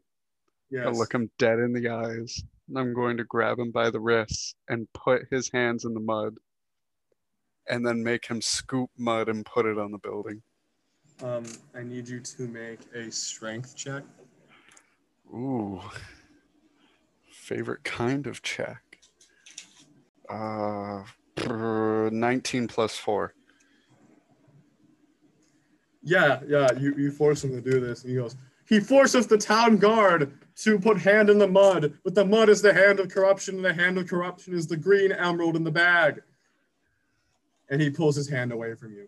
Yes. 0.69 0.85
I 0.87 0.91
look 0.91 1.13
him 1.13 1.29
dead 1.37 1.59
in 1.59 1.73
the 1.73 1.89
eyes. 1.89 2.41
And 2.69 2.77
I'm 2.77 2.93
going 2.93 3.17
to 3.17 3.23
grab 3.23 3.59
him 3.59 3.71
by 3.71 3.89
the 3.89 3.99
wrists 3.99 4.55
and 4.69 4.91
put 4.93 5.23
his 5.31 5.49
hands 5.51 5.85
in 5.85 5.93
the 5.93 5.99
mud, 5.99 6.35
and 7.69 7.85
then 7.85 8.03
make 8.03 8.25
him 8.25 8.41
scoop 8.41 8.89
mud 8.97 9.29
and 9.29 9.45
put 9.45 9.65
it 9.65 9.77
on 9.77 9.91
the 9.91 9.97
building. 9.97 10.41
Um, 11.23 11.45
I 11.75 11.83
need 11.83 12.07
you 12.07 12.19
to 12.19 12.47
make 12.47 12.79
a 12.93 13.11
strength 13.11 13.75
check. 13.75 14.03
Ooh. 15.33 15.81
Favorite 17.31 17.83
kind 17.83 18.27
of 18.27 18.41
check. 18.43 18.81
Uh, 20.29 21.03
19 21.37 22.67
plus 22.67 22.95
four. 22.97 23.33
Yeah, 26.03 26.39
yeah, 26.47 26.71
you, 26.77 26.93
you 26.95 27.11
force 27.11 27.43
him 27.43 27.51
to 27.51 27.61
do 27.61 27.79
this. 27.79 28.03
And 28.03 28.11
he 28.11 28.17
goes, 28.17 28.35
he 28.67 28.79
forces 28.79 29.27
the 29.27 29.37
town 29.37 29.77
guard 29.77 30.37
to 30.57 30.79
put 30.79 30.97
hand 30.97 31.29
in 31.29 31.37
the 31.37 31.47
mud, 31.47 31.93
but 32.03 32.15
the 32.15 32.25
mud 32.25 32.49
is 32.49 32.61
the 32.61 32.73
hand 32.73 32.99
of 32.99 33.09
corruption, 33.09 33.55
and 33.55 33.65
the 33.65 33.73
hand 33.73 33.97
of 33.97 34.07
corruption 34.07 34.53
is 34.53 34.67
the 34.67 34.77
green 34.77 35.11
emerald 35.11 35.55
in 35.55 35.63
the 35.63 35.71
bag. 35.71 36.21
And 37.69 37.81
he 37.81 37.89
pulls 37.89 38.15
his 38.15 38.29
hand 38.29 38.51
away 38.51 38.75
from 38.75 38.93
you. 38.93 39.07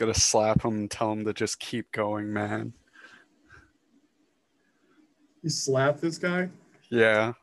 Gonna 0.00 0.14
slap 0.14 0.64
him 0.64 0.72
and 0.78 0.90
tell 0.90 1.12
him 1.12 1.26
to 1.26 1.34
just 1.34 1.60
keep 1.60 1.92
going, 1.92 2.32
man. 2.32 2.72
You 5.42 5.50
slap 5.50 6.00
this 6.00 6.16
guy, 6.16 6.48
Yeah. 6.88 7.34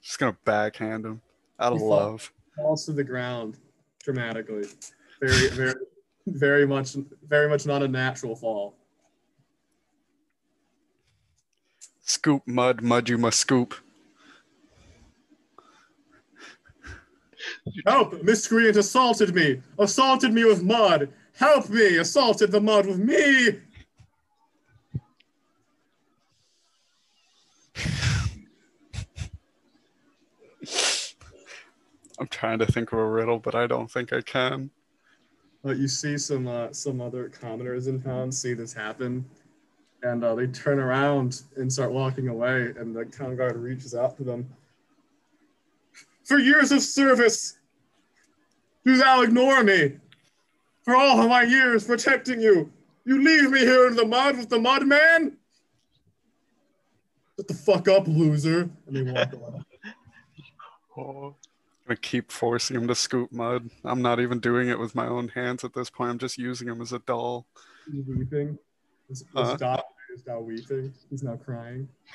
Just 0.00 0.20
gonna 0.20 0.36
backhand 0.44 1.04
him 1.04 1.20
out 1.58 1.72
of 1.72 1.80
fall. 1.80 1.88
love. 1.88 2.32
falls 2.54 2.86
to 2.86 2.92
the 2.92 3.02
ground 3.02 3.58
dramatically. 4.04 4.68
Very, 5.20 5.48
very, 5.56 5.74
very 6.28 6.64
much, 6.68 6.94
very 7.26 7.48
much 7.48 7.66
not 7.66 7.82
a 7.82 7.88
natural 7.88 8.36
fall. 8.36 8.76
Scoop 12.04 12.44
mud, 12.46 12.80
mud 12.80 13.08
you 13.08 13.18
must 13.18 13.40
scoop. 13.40 13.74
Help! 17.84 18.22
Miscreant 18.22 18.76
assaulted 18.76 19.34
me! 19.34 19.60
Assaulted 19.80 20.32
me 20.32 20.44
with 20.44 20.62
mud! 20.62 21.08
Help 21.38 21.68
me! 21.68 21.96
Assaulted 21.96 22.52
the 22.52 22.60
mud 22.60 22.86
with 22.86 22.98
me! 22.98 23.60
I'm 32.18 32.28
trying 32.28 32.60
to 32.60 32.66
think 32.66 32.92
of 32.92 32.98
a 32.98 33.04
riddle, 33.04 33.38
but 33.38 33.54
I 33.54 33.66
don't 33.66 33.90
think 33.90 34.12
I 34.12 34.20
can. 34.20 34.70
Uh, 35.64 35.72
you 35.72 35.88
see 35.88 36.16
some 36.16 36.46
uh, 36.46 36.72
some 36.72 37.00
other 37.00 37.28
commoners 37.28 37.86
in 37.86 38.00
town 38.00 38.30
see 38.30 38.54
this 38.54 38.72
happen, 38.72 39.24
and 40.02 40.22
uh, 40.22 40.34
they 40.34 40.46
turn 40.46 40.78
around 40.78 41.42
and 41.56 41.72
start 41.72 41.90
walking 41.90 42.28
away. 42.28 42.72
And 42.78 42.94
the 42.94 43.06
town 43.06 43.36
guard 43.36 43.56
reaches 43.56 43.94
out 43.94 44.16
to 44.18 44.24
them. 44.24 44.48
For 46.24 46.38
years 46.38 46.70
of 46.70 46.82
service, 46.82 47.58
you 48.84 48.96
thou 48.96 49.22
ignore 49.22 49.64
me. 49.64 49.96
For 50.84 50.94
all 50.94 51.20
of 51.20 51.28
my 51.28 51.42
years 51.42 51.84
protecting 51.86 52.40
you, 52.40 52.70
you 53.04 53.22
leave 53.22 53.50
me 53.50 53.60
here 53.60 53.86
in 53.88 53.96
the 53.96 54.04
mud 54.06 54.36
with 54.36 54.50
the 54.50 54.58
mud 54.58 54.86
man. 54.86 55.36
Shut 57.36 57.48
the 57.48 57.54
fuck 57.54 57.88
up, 57.88 58.06
loser! 58.06 58.68
And 58.86 58.96
they 58.96 59.02
walk 59.02 59.32
away. 59.32 59.60
Oh, 60.96 61.34
gonna 61.88 61.96
keep 61.96 62.30
forcing 62.30 62.76
him 62.76 62.86
to 62.86 62.94
scoop 62.94 63.32
mud. 63.32 63.68
I'm 63.84 64.00
not 64.00 64.20
even 64.20 64.38
doing 64.38 64.68
it 64.68 64.78
with 64.78 64.94
my 64.94 65.08
own 65.08 65.26
hands 65.26 65.64
at 65.64 65.74
this 65.74 65.90
point. 65.90 66.10
I'm 66.12 66.18
just 66.18 66.38
using 66.38 66.68
him 66.68 66.80
as 66.80 66.92
a 66.92 67.00
doll. 67.00 67.46
He's 67.90 68.06
weeping. 68.06 68.56
His, 69.08 69.24
his 69.36 69.60
Uh. 69.60 69.80
is 70.14 70.24
now 70.24 70.38
weeping. 70.38 70.94
He's 71.10 71.24
now 71.24 71.34
crying. 71.34 71.88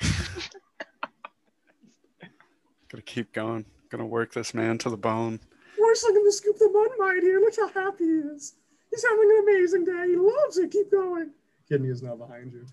Gonna 2.88 3.02
keep 3.04 3.32
going. 3.34 3.66
Gonna 3.90 4.06
work 4.06 4.32
this 4.32 4.54
man 4.54 4.78
to 4.78 4.88
the 4.88 4.96
bone. 4.96 5.38
Forcing 5.76 6.14
gonna 6.14 6.32
scoop 6.32 6.56
the 6.56 6.70
mud 6.72 6.88
mine 6.98 7.20
here. 7.20 7.38
Look 7.40 7.54
how 7.56 7.68
happy 7.68 8.04
he 8.04 8.10
is. 8.34 8.54
He's 8.90 9.04
having 9.04 9.30
an 9.30 9.44
amazing 9.48 9.84
day. 9.84 10.08
He 10.08 10.16
loves 10.16 10.58
it. 10.58 10.70
Keep 10.70 10.90
going. 10.90 11.30
Kidney 11.68 11.88
is 11.88 12.02
now 12.02 12.16
behind 12.16 12.52
you. 12.52 12.66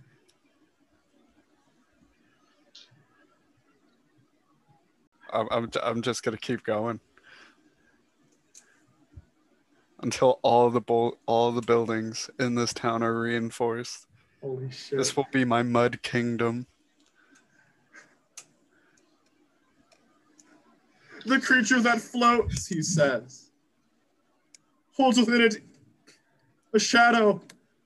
I'm, 5.32 5.48
I'm, 5.52 5.70
I'm 5.84 6.02
just 6.02 6.24
gonna 6.24 6.38
keep 6.38 6.64
going 6.64 7.00
until 10.02 10.40
all 10.42 10.70
the 10.70 10.80
bol- 10.82 11.18
all 11.26 11.52
the 11.52 11.62
buildings 11.62 12.30
in 12.40 12.56
this 12.56 12.74
town 12.74 13.04
are 13.04 13.20
reinforced. 13.20 14.08
Holy 14.42 14.72
shit. 14.72 14.98
This 14.98 15.16
will 15.16 15.28
be 15.32 15.44
my 15.44 15.64
mud 15.64 16.02
kingdom. 16.02 16.68
The 21.26 21.42
creature 21.42 21.82
that 21.82 22.00
floats, 22.00 22.68
he 22.68 22.82
says, 22.82 23.52
holds 24.94 25.20
within 25.20 25.42
it 25.42 25.58
a 26.78 26.80
shadow, 26.80 27.42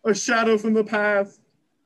a 0.05 0.13
shadow 0.13 0.57
from 0.57 0.73
the 0.73 0.83
path. 0.83 1.39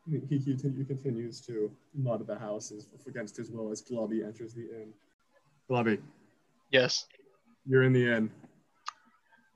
He, 0.10 0.20
he, 0.28 0.38
he 0.40 0.84
continues 0.84 1.40
to 1.42 1.72
mud 1.94 2.26
the 2.26 2.38
houses 2.38 2.90
against 3.08 3.38
his 3.38 3.52
will 3.52 3.72
as 3.72 3.82
Glubby 3.82 4.24
enters 4.24 4.54
the 4.54 4.62
inn. 4.62 4.90
Glubby, 5.68 6.00
yes. 6.72 7.06
you're 7.68 7.84
in 7.84 7.94
the 7.94 8.06
inn. 8.12 8.32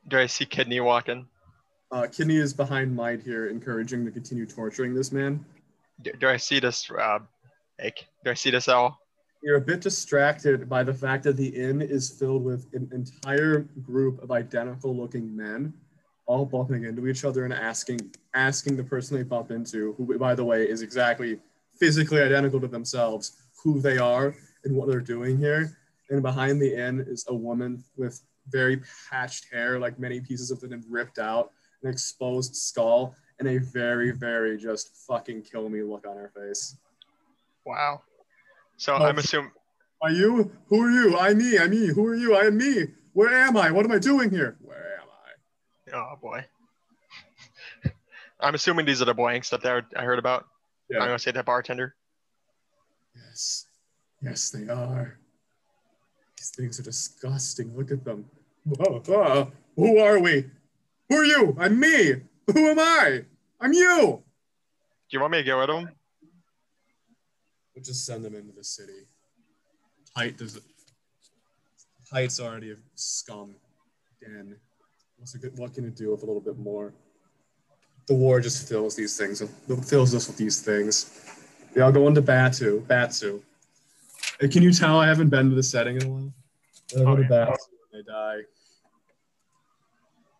Do 0.08 0.18
I 0.18 0.28
see 0.28 0.46
Kidney 0.46 0.80
walking? 0.80 1.28
Uh, 1.92 2.06
Kidney 2.06 2.38
is 2.38 2.54
behind 2.54 2.96
Might 2.96 3.22
here, 3.22 3.48
encouraging 3.48 4.06
to 4.06 4.12
continue 4.12 4.46
torturing 4.46 4.94
this 4.94 5.12
man. 5.12 5.44
Do, 6.04 6.12
do 6.20 6.28
I 6.28 6.38
see 6.38 6.60
this? 6.60 6.90
Uh, 6.92 7.20
like, 7.82 8.06
do 8.24 8.32
I 8.32 8.36
see 8.36 8.52
this 8.52 8.68
at 8.68 8.76
all? 8.76 9.00
You're 9.42 9.58
a 9.58 9.62
bit 9.62 9.82
distracted 9.82 10.70
by 10.70 10.84
the 10.84 10.94
fact 10.94 11.24
that 11.24 11.38
the 11.38 11.48
inn 11.48 11.82
is 11.82 12.12
filled 12.12 12.44
with 12.44 12.68
an 12.74 12.90
entire 12.92 13.62
group 13.82 14.22
of 14.22 14.32
identical 14.32 14.96
looking 14.96 15.36
men, 15.36 15.74
all 16.30 16.46
bumping 16.46 16.84
into 16.84 17.08
each 17.08 17.26
other 17.26 17.44
and 17.44 17.52
asking 17.52 18.00
asking 18.36 18.78
the 18.78 18.84
person 18.84 19.18
they 19.18 19.24
bump 19.24 19.50
into, 19.50 19.94
who 19.98 20.18
by 20.20 20.36
the 20.36 20.46
way 20.46 20.70
is 20.70 20.84
exactly 20.84 21.40
physically 21.80 22.22
identical 22.22 22.62
to 22.62 22.68
themselves, 22.68 23.38
who 23.64 23.82
they 23.82 23.98
are 23.98 24.36
and 24.64 24.76
what 24.76 24.88
they're 24.88 25.02
doing 25.02 25.40
here. 25.40 25.76
And 26.12 26.22
behind 26.22 26.62
the 26.62 26.72
inn 26.76 27.00
is 27.00 27.26
a 27.30 27.34
woman 27.34 27.84
with 27.98 28.22
very 28.48 28.80
patched 29.10 29.52
hair, 29.52 29.80
like 29.80 29.98
many 29.98 30.22
pieces 30.22 30.52
of 30.52 30.64
it 30.64 30.72
have 30.72 30.84
ripped 30.88 31.18
out, 31.18 31.50
an 31.82 31.90
exposed 31.90 32.56
skull, 32.56 33.16
and 33.40 33.48
a 33.48 33.58
very, 33.58 34.12
very 34.12 34.56
just 34.56 34.96
fucking 35.08 35.42
kill 35.42 35.68
me 35.68 35.82
look 35.82 36.06
on 36.06 36.16
her 36.16 36.32
face. 36.36 36.78
Wow. 37.66 38.02
So 38.78 38.94
Oh. 38.94 39.06
I'm 39.06 39.18
assuming. 39.18 39.52
Are 40.02 40.12
you? 40.12 40.52
Who 40.68 40.82
are 40.84 40.92
you? 40.92 41.18
I'm 41.18 41.40
me. 41.40 41.58
I'm 41.58 41.72
me. 41.72 41.88
Who 41.88 42.06
are 42.06 42.16
you? 42.16 42.36
I 42.36 42.46
am 42.46 42.58
me. 42.58 42.86
Where 43.14 43.36
am 43.36 43.58
I? 43.58 43.72
What 43.72 43.84
am 43.86 43.92
I 43.92 43.98
doing 43.98 44.30
here? 44.30 44.58
Where? 44.62 44.89
Oh 45.94 46.16
boy. 46.22 46.46
I'm 48.40 48.56
assuming 48.56 48.86
these 48.86 49.02
are 49.02 49.06
the 49.06 49.14
blanks 49.14 49.50
that 49.50 49.66
I 49.66 50.02
heard 50.04 50.20
about. 50.20 50.46
Yeah. 50.90 51.00
I'm 51.00 51.08
gonna 51.08 51.20
say 51.20 51.32
that 51.32 51.46
bartender. 51.46 51.96
Yes. 53.16 53.66
Yes, 54.22 54.50
they 54.50 54.72
are. 54.72 55.18
These 56.38 56.52
things 56.52 56.80
are 56.80 56.84
disgusting. 56.84 57.76
Look 57.76 57.92
at 57.92 58.04
them. 58.04 58.26
Whoa, 58.66 59.02
whoa. 59.06 59.52
Who 59.76 60.00
are 60.00 60.20
we? 60.20 60.50
Who 61.10 61.16
are 61.16 61.26
you? 61.26 61.56
I'm 61.60 61.80
me. 61.80 62.16
Who 62.48 62.68
am 62.68 62.80
I? 62.80 63.26
I'm 63.60 63.74
you. 63.74 64.24
Do 65.10 65.18
you 65.18 65.20
want 65.20 65.32
me 65.32 65.40
to 65.40 65.44
get 65.44 65.54
rid 65.54 65.70
of 65.70 65.82
them? 65.82 65.90
We'll 67.76 67.84
just 67.84 68.06
send 68.06 68.24
them 68.26 68.36
into 68.36 68.54
the 68.54 68.64
city. 68.64 69.08
Height 70.16 70.38
does. 70.38 70.60
Height's 72.12 72.40
already 72.40 72.72
a 72.72 72.76
scum 72.96 73.56
den. 74.22 74.56
What's 75.20 75.36
a 75.36 75.38
good, 75.38 75.58
what 75.58 75.74
can 75.74 75.84
you 75.84 75.90
do 75.92 76.12
with 76.12 76.24
a 76.24 76.26
little 76.26 76.42
bit 76.42 76.58
more? 76.58 76.94
The 78.08 78.16
war 78.16 78.40
just 78.40 78.68
fills 78.68 78.96
these 78.96 79.18
things. 79.18 79.44
Fills 79.88 80.16
us 80.16 80.28
with 80.28 80.38
these 80.38 80.62
things. 80.62 81.26
They 81.74 81.82
all 81.82 81.92
go 81.92 82.08
into 82.08 82.22
Batu. 82.22 82.82
Batu. 82.88 83.44
Hey, 84.40 84.48
can 84.48 84.64
you 84.64 84.72
tell 84.72 85.00
I 85.00 85.08
haven't 85.08 85.30
been 85.30 85.50
to 85.50 85.56
the 85.56 85.62
setting 85.64 85.98
in 85.98 86.04
a 86.04 86.10
while? 86.10 86.34
They 86.94 87.04
go 87.04 87.12
Oh, 87.12 87.16
to 87.18 87.22
yeah. 87.22 87.28
Batu 87.28 87.52
and 87.94 88.00
they 88.06 88.12
die. 88.12 88.40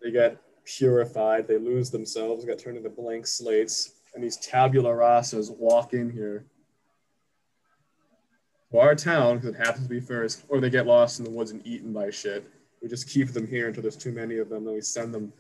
They 0.02 0.12
get 0.12 0.38
purified. 0.66 1.48
They 1.48 1.58
lose 1.58 1.92
themselves. 1.92 2.46
Get 2.46 2.58
turned 2.58 2.78
into 2.78 2.90
blank 2.90 3.28
slates. 3.28 3.94
And 4.16 4.24
these 4.24 4.38
tabula 4.38 4.90
rasas 4.90 5.56
walk 5.56 5.94
in 5.94 6.10
here 6.10 6.46
to 8.72 8.80
our 8.80 8.96
town 8.96 9.38
because 9.38 9.54
it 9.54 9.58
happens 9.58 9.84
to 9.84 9.90
be 9.90 10.00
first, 10.00 10.46
or 10.50 10.60
they 10.60 10.70
get 10.72 10.88
lost 10.88 11.20
in 11.20 11.26
the 11.26 11.32
woods 11.32 11.52
and 11.52 11.62
eaten 11.68 11.94
by 11.94 12.10
shit. 12.10 12.48
We 12.82 12.88
just 12.88 13.10
keep 13.10 13.30
them 13.30 13.48
here 13.48 13.68
until 13.68 13.82
there's 13.84 13.98
too 13.98 14.12
many 14.12 14.38
of 14.38 14.50
them, 14.50 14.66
then 14.66 14.74
we 14.74 14.82
send 14.82 15.14
them 15.14 15.34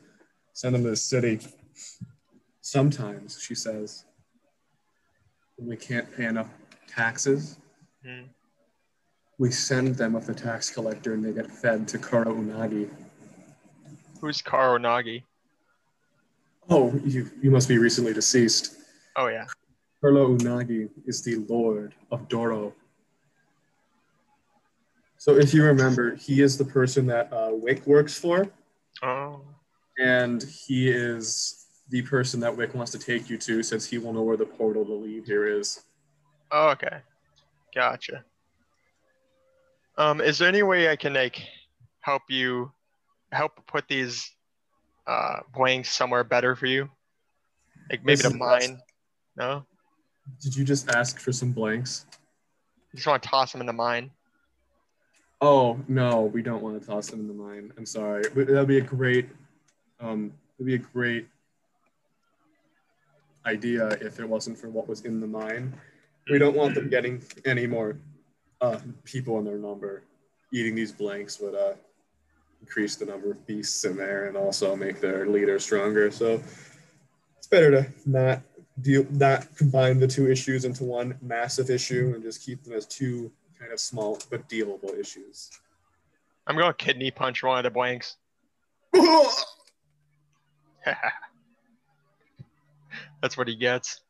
send 0.54 0.76
them 0.76 0.84
to 0.84 0.90
the 0.90 0.96
city. 0.96 1.40
Sometimes, 2.62 3.40
she 3.42 3.56
says, 3.56 4.06
when 5.56 5.70
we 5.70 5.78
can't 5.78 6.12
pay 6.16 6.26
enough 6.26 6.50
taxes, 6.88 7.58
Hmm. 8.04 8.24
we 9.38 9.52
send 9.52 9.96
them 9.96 10.14
with 10.14 10.26
the 10.26 10.34
tax 10.34 10.70
collector 10.70 11.14
and 11.14 11.24
they 11.24 11.32
get 11.34 11.50
fed 11.50 11.88
to 11.90 11.98
Kara 11.98 12.26
Unagi. 12.28 12.90
Who's 14.22 14.42
Karo 14.42 14.78
Unagi? 14.78 15.24
Oh, 16.70 16.94
you, 17.06 17.30
you 17.42 17.52
must 17.52 17.68
be 17.70 17.78
recently 17.78 18.14
deceased. 18.14 18.76
Oh 19.16 19.28
yeah. 19.28 19.46
Kurlo 20.04 20.38
Unagi 20.38 20.90
is 21.06 21.22
the 21.24 21.36
lord 21.50 21.94
of 22.12 22.28
Doro. 22.30 22.74
So 25.20 25.36
if 25.38 25.54
you 25.54 25.64
remember, 25.66 26.16
he 26.16 26.42
is 26.42 26.58
the 26.58 26.64
person 26.64 27.06
that 27.08 27.32
uh, 27.34 27.50
Wick 27.52 27.86
works 27.86 28.18
for, 28.18 28.48
Oh. 29.04 29.42
and 30.00 30.42
he 30.42 30.90
is 30.90 31.66
the 31.90 32.02
person 32.04 32.40
that 32.40 32.56
Wick 32.56 32.74
wants 32.74 32.94
to 32.94 33.00
take 33.00 33.30
you 33.30 33.38
to 33.40 33.62
since 33.62 33.86
he 33.86 33.98
will 33.98 34.14
know 34.14 34.22
where 34.24 34.38
the 34.38 34.46
portal 34.46 34.86
to 34.86 34.94
leave 34.94 35.26
here 35.26 35.46
is. 35.46 35.84
oh. 36.52 36.70
Okay. 36.70 37.02
Gotcha. 37.76 38.24
Um, 39.98 40.22
is 40.22 40.38
there 40.40 40.48
any 40.48 40.64
way 40.64 40.90
I 40.90 40.96
can 40.96 41.14
like 41.14 41.42
help 42.00 42.24
you 42.30 42.72
help 43.34 43.64
put 43.68 43.88
these 43.90 44.32
uh 45.06 45.42
blanks 45.54 45.92
somewhere 45.92 46.24
better 46.24 46.56
for 46.56 46.66
you? 46.66 46.90
Like 47.92 48.06
maybe 48.06 48.22
to 48.22 48.30
mine? 48.32 48.80
No? 49.36 49.66
Did 50.42 50.56
you 50.56 50.64
just 50.64 50.90
ask 50.90 51.20
for 51.20 51.32
some 51.34 51.52
blanks? 51.52 52.06
You 52.94 52.98
just 52.98 53.08
want 53.08 53.22
to 53.22 53.30
toss 53.30 53.52
them 53.52 53.60
in 53.62 53.68
the 53.68 53.74
mine? 53.74 54.10
Oh 55.42 55.80
no, 55.88 56.24
we 56.24 56.42
don't 56.42 56.62
want 56.62 56.82
to 56.82 56.86
toss 56.86 57.10
them 57.10 57.22
in 57.22 57.28
the 57.28 57.34
mine. 57.34 57.72
I'm 57.78 57.86
sorry. 57.86 58.24
That'd 58.36 58.68
be 58.68 58.80
a 58.80 58.82
great, 58.82 59.30
um, 60.02 60.34
it'd 60.58 60.68
be 60.68 60.76
a 60.76 60.78
great 60.78 61.28
idea 63.46 63.88
if 64.02 64.20
it 64.20 64.28
wasn't 64.28 64.58
for 64.58 64.70
what 64.70 64.88
was 64.88 65.02
in 65.02 65.22
the 65.22 65.28
mine. 65.28 65.74
We 66.30 66.40
don't 66.40 66.56
want 66.56 66.76
them 66.76 66.90
getting 66.90 67.24
any 67.46 67.68
more 67.68 67.98
uh, 68.60 68.80
people 69.06 69.40
in 69.40 69.46
their 69.46 69.58
number. 69.58 70.04
Eating 70.52 70.76
these 70.76 70.92
blanks 70.92 71.40
would 71.40 71.56
uh, 71.56 71.74
increase 72.62 72.98
the 72.98 73.06
number 73.06 73.32
of 73.32 73.48
beasts 73.48 73.86
in 73.86 73.96
there 73.96 74.28
and 74.28 74.36
also 74.36 74.76
make 74.76 75.00
their 75.00 75.28
leader 75.28 75.58
stronger. 75.58 76.12
So 76.12 76.42
it's 77.38 77.48
better 77.48 77.72
to 77.72 77.88
not 78.06 78.42
deal, 78.82 79.06
not 79.12 79.56
combine 79.56 80.00
the 80.00 80.08
two 80.08 80.30
issues 80.30 80.66
into 80.66 80.84
one 80.84 81.18
massive 81.22 81.70
issue 81.70 82.12
and 82.14 82.24
just 82.24 82.44
keep 82.46 82.64
them 82.64 82.74
as 82.74 82.86
two 82.86 83.32
kind 83.60 83.74
of 83.74 83.80
small 83.80 84.18
but 84.30 84.48
dealable 84.48 84.98
issues. 84.98 85.50
I'm 86.48 86.56
going 86.56 86.68
to 86.68 86.74
kidney 86.74 87.12
punch 87.12 87.44
one 87.44 87.58
of 87.58 87.64
the 87.64 87.70
blanks. 87.70 88.16
That's 93.22 93.38
what 93.38 93.48
he 93.48 93.56
gets. 93.56 94.02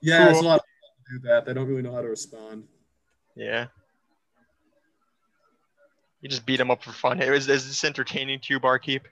Yeah, 0.00 0.30
it's 0.30 0.40
a 0.40 0.42
lot 0.42 0.60
of 0.60 0.64
people 0.66 1.20
do 1.20 1.28
that. 1.28 1.44
They 1.44 1.52
don't 1.52 1.68
really 1.68 1.82
know 1.82 1.92
how 1.92 2.00
to 2.00 2.08
respond. 2.08 2.64
Yeah. 3.36 3.66
You 6.20 6.28
just 6.28 6.46
beat 6.46 6.58
him 6.58 6.70
up 6.70 6.82
for 6.82 6.92
fun. 6.92 7.20
Is, 7.20 7.48
is 7.48 7.66
this 7.66 7.84
entertaining 7.84 8.40
to 8.40 8.54
you, 8.54 8.60
Barkeep? 8.60 9.06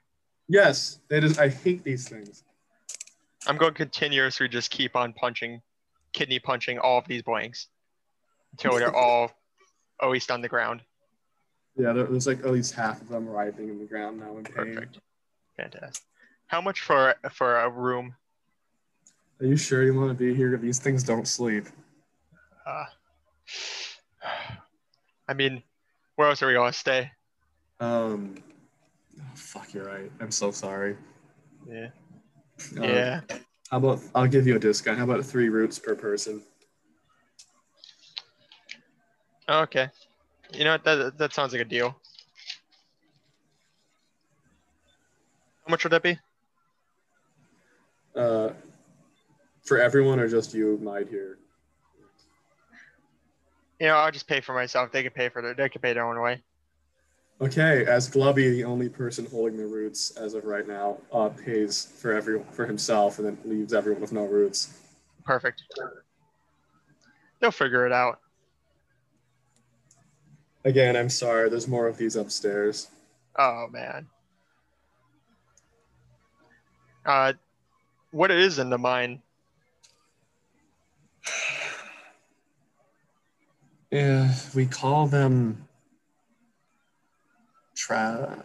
Yes, 0.49 0.99
it 1.09 1.23
is. 1.23 1.37
I 1.37 1.49
hate 1.49 1.83
these 1.83 2.09
things. 2.09 2.43
I'm 3.45 3.57
going 3.57 3.73
to 3.73 3.77
continuously 3.77 4.49
just 4.49 4.71
keep 4.71 4.95
on 4.95 5.13
punching, 5.13 5.61
kidney 6.11 6.39
punching 6.39 6.79
all 6.79 6.97
of 6.97 7.07
these 7.07 7.21
blanks 7.21 7.67
until 8.51 8.77
they're 8.77 8.95
all 8.95 9.31
always 9.99 10.29
on 10.29 10.41
the 10.41 10.47
ground. 10.49 10.81
Yeah, 11.75 11.93
there's 11.93 12.27
like 12.27 12.39
at 12.39 12.51
least 12.51 12.73
half 12.73 13.01
of 13.01 13.09
them 13.09 13.27
writhing 13.27 13.69
in 13.69 13.79
the 13.79 13.85
ground 13.85 14.19
now 14.19 14.37
in 14.37 14.43
pain. 14.43 14.53
Perfect. 14.75 14.99
Fantastic. 15.57 16.03
How 16.47 16.61
much 16.61 16.81
for 16.81 17.15
for 17.31 17.59
a 17.59 17.69
room? 17.69 18.15
Are 19.39 19.45
you 19.45 19.57
sure 19.57 19.83
you 19.83 19.93
want 19.93 20.09
to 20.09 20.15
be 20.15 20.33
here? 20.33 20.57
These 20.57 20.79
things 20.79 21.03
don't 21.03 21.27
sleep. 21.27 21.67
Uh, 22.65 22.85
I 25.27 25.33
mean, 25.33 25.61
where 26.15 26.29
else 26.29 26.41
are 26.41 26.47
we 26.47 26.53
going 26.53 26.71
to 26.71 26.77
stay? 26.77 27.11
Um, 27.79 28.35
oh, 29.19 29.23
fuck, 29.35 29.73
you're 29.73 29.85
right. 29.85 30.11
I'm 30.19 30.31
so 30.31 30.49
sorry. 30.51 30.97
Yeah. 31.69 31.89
Uh, 32.79 32.83
Yeah. 32.83 33.21
How 33.69 33.77
about 33.77 33.99
I'll 34.15 34.27
give 34.27 34.47
you 34.47 34.55
a 34.55 34.59
discount? 34.59 34.97
How 34.97 35.03
about 35.03 35.23
three 35.25 35.49
routes 35.49 35.77
per 35.77 35.93
person? 35.93 36.41
Okay. 39.49 39.89
You 40.53 40.63
know 40.63 40.71
what? 40.71 40.83
That, 40.83 41.17
that 41.17 41.33
sounds 41.33 41.53
like 41.53 41.61
a 41.61 41.65
deal. 41.65 41.95
How 45.65 45.71
much 45.71 45.83
would 45.83 45.91
that 45.91 46.03
be? 46.03 46.17
Uh, 48.15 48.49
for 49.63 49.79
everyone 49.79 50.19
or 50.19 50.27
just 50.27 50.53
you, 50.53 50.79
Might 50.81 51.09
here? 51.09 51.37
You 53.79 53.87
know, 53.87 53.95
I'll 53.95 54.11
just 54.11 54.27
pay 54.27 54.41
for 54.41 54.55
myself. 54.55 54.91
They 54.91 55.03
can 55.03 55.11
pay 55.11 55.29
for 55.29 55.41
their. 55.41 55.53
They 55.53 55.69
could 55.69 55.81
pay 55.81 55.93
their 55.93 56.07
own 56.07 56.19
way. 56.21 56.41
Okay, 57.39 57.85
as 57.85 58.09
Glubby, 58.09 58.49
the 58.49 58.63
only 58.63 58.89
person 58.89 59.27
holding 59.27 59.57
the 59.57 59.67
roots 59.67 60.09
as 60.17 60.33
of 60.33 60.45
right 60.45 60.67
now, 60.67 60.97
uh, 61.13 61.29
pays 61.29 61.85
for 61.85 62.13
every 62.13 62.41
for 62.51 62.65
himself 62.65 63.19
and 63.19 63.27
then 63.27 63.37
leaves 63.45 63.73
everyone 63.73 64.01
with 64.01 64.11
no 64.11 64.25
roots. 64.25 64.79
Perfect. 65.23 65.61
They'll 67.39 67.51
figure 67.51 67.85
it 67.85 67.91
out. 67.91 68.19
Again, 70.65 70.95
I'm 70.95 71.09
sorry. 71.09 71.49
There's 71.49 71.67
more 71.67 71.87
of 71.87 71.97
these 71.97 72.15
upstairs. 72.15 72.89
Oh 73.37 73.67
man. 73.71 74.07
Uh, 77.05 77.33
what 78.11 78.31
is 78.31 78.59
in 78.59 78.69
the 78.69 78.77
mine? 78.77 79.21
Yeah, 83.91 84.33
we 84.53 84.65
call 84.65 85.07
them 85.07 85.65
tra. 87.75 88.43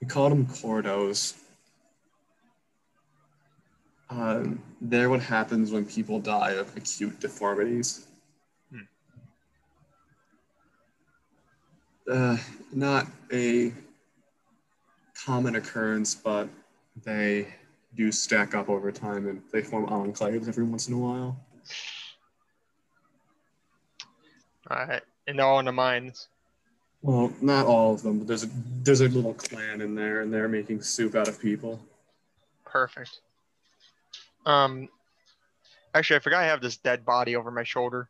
We 0.00 0.06
call 0.06 0.30
them 0.30 0.46
cordos. 0.46 1.34
Um, 4.08 4.62
they're 4.80 5.10
what 5.10 5.20
happens 5.20 5.72
when 5.72 5.84
people 5.84 6.20
die 6.20 6.52
of 6.52 6.74
acute 6.76 7.18
deformities. 7.20 8.06
Uh, 12.10 12.36
not 12.72 13.06
a 13.32 13.72
common 15.24 15.56
occurrence, 15.56 16.14
but 16.14 16.48
they 17.04 17.48
do 17.96 18.12
stack 18.12 18.54
up 18.54 18.68
over 18.68 18.92
time 18.92 19.26
and 19.26 19.42
they 19.52 19.62
form 19.62 19.86
enclaves 19.86 20.46
every 20.46 20.64
once 20.64 20.86
in 20.86 20.94
a 20.94 20.98
while. 20.98 21.36
All 24.70 24.86
right, 24.86 25.02
and 25.26 25.38
they're 25.38 25.46
all 25.46 25.58
in 25.58 25.64
the 25.64 25.72
mines. 25.72 26.28
Well, 27.02 27.32
not 27.40 27.66
all 27.66 27.94
of 27.94 28.02
them, 28.02 28.18
but 28.18 28.28
there's 28.28 28.44
a 28.44 28.48
there's 28.82 29.00
a 29.00 29.08
little 29.08 29.34
clan 29.34 29.80
in 29.80 29.94
there, 29.94 30.22
and 30.22 30.32
they're 30.32 30.48
making 30.48 30.82
soup 30.82 31.14
out 31.14 31.28
of 31.28 31.40
people. 31.40 31.80
Perfect. 32.64 33.20
Um, 34.46 34.88
actually, 35.94 36.16
I 36.16 36.20
forgot 36.20 36.42
I 36.42 36.46
have 36.46 36.60
this 36.62 36.76
dead 36.76 37.04
body 37.04 37.36
over 37.36 37.50
my 37.50 37.64
shoulder 37.64 38.08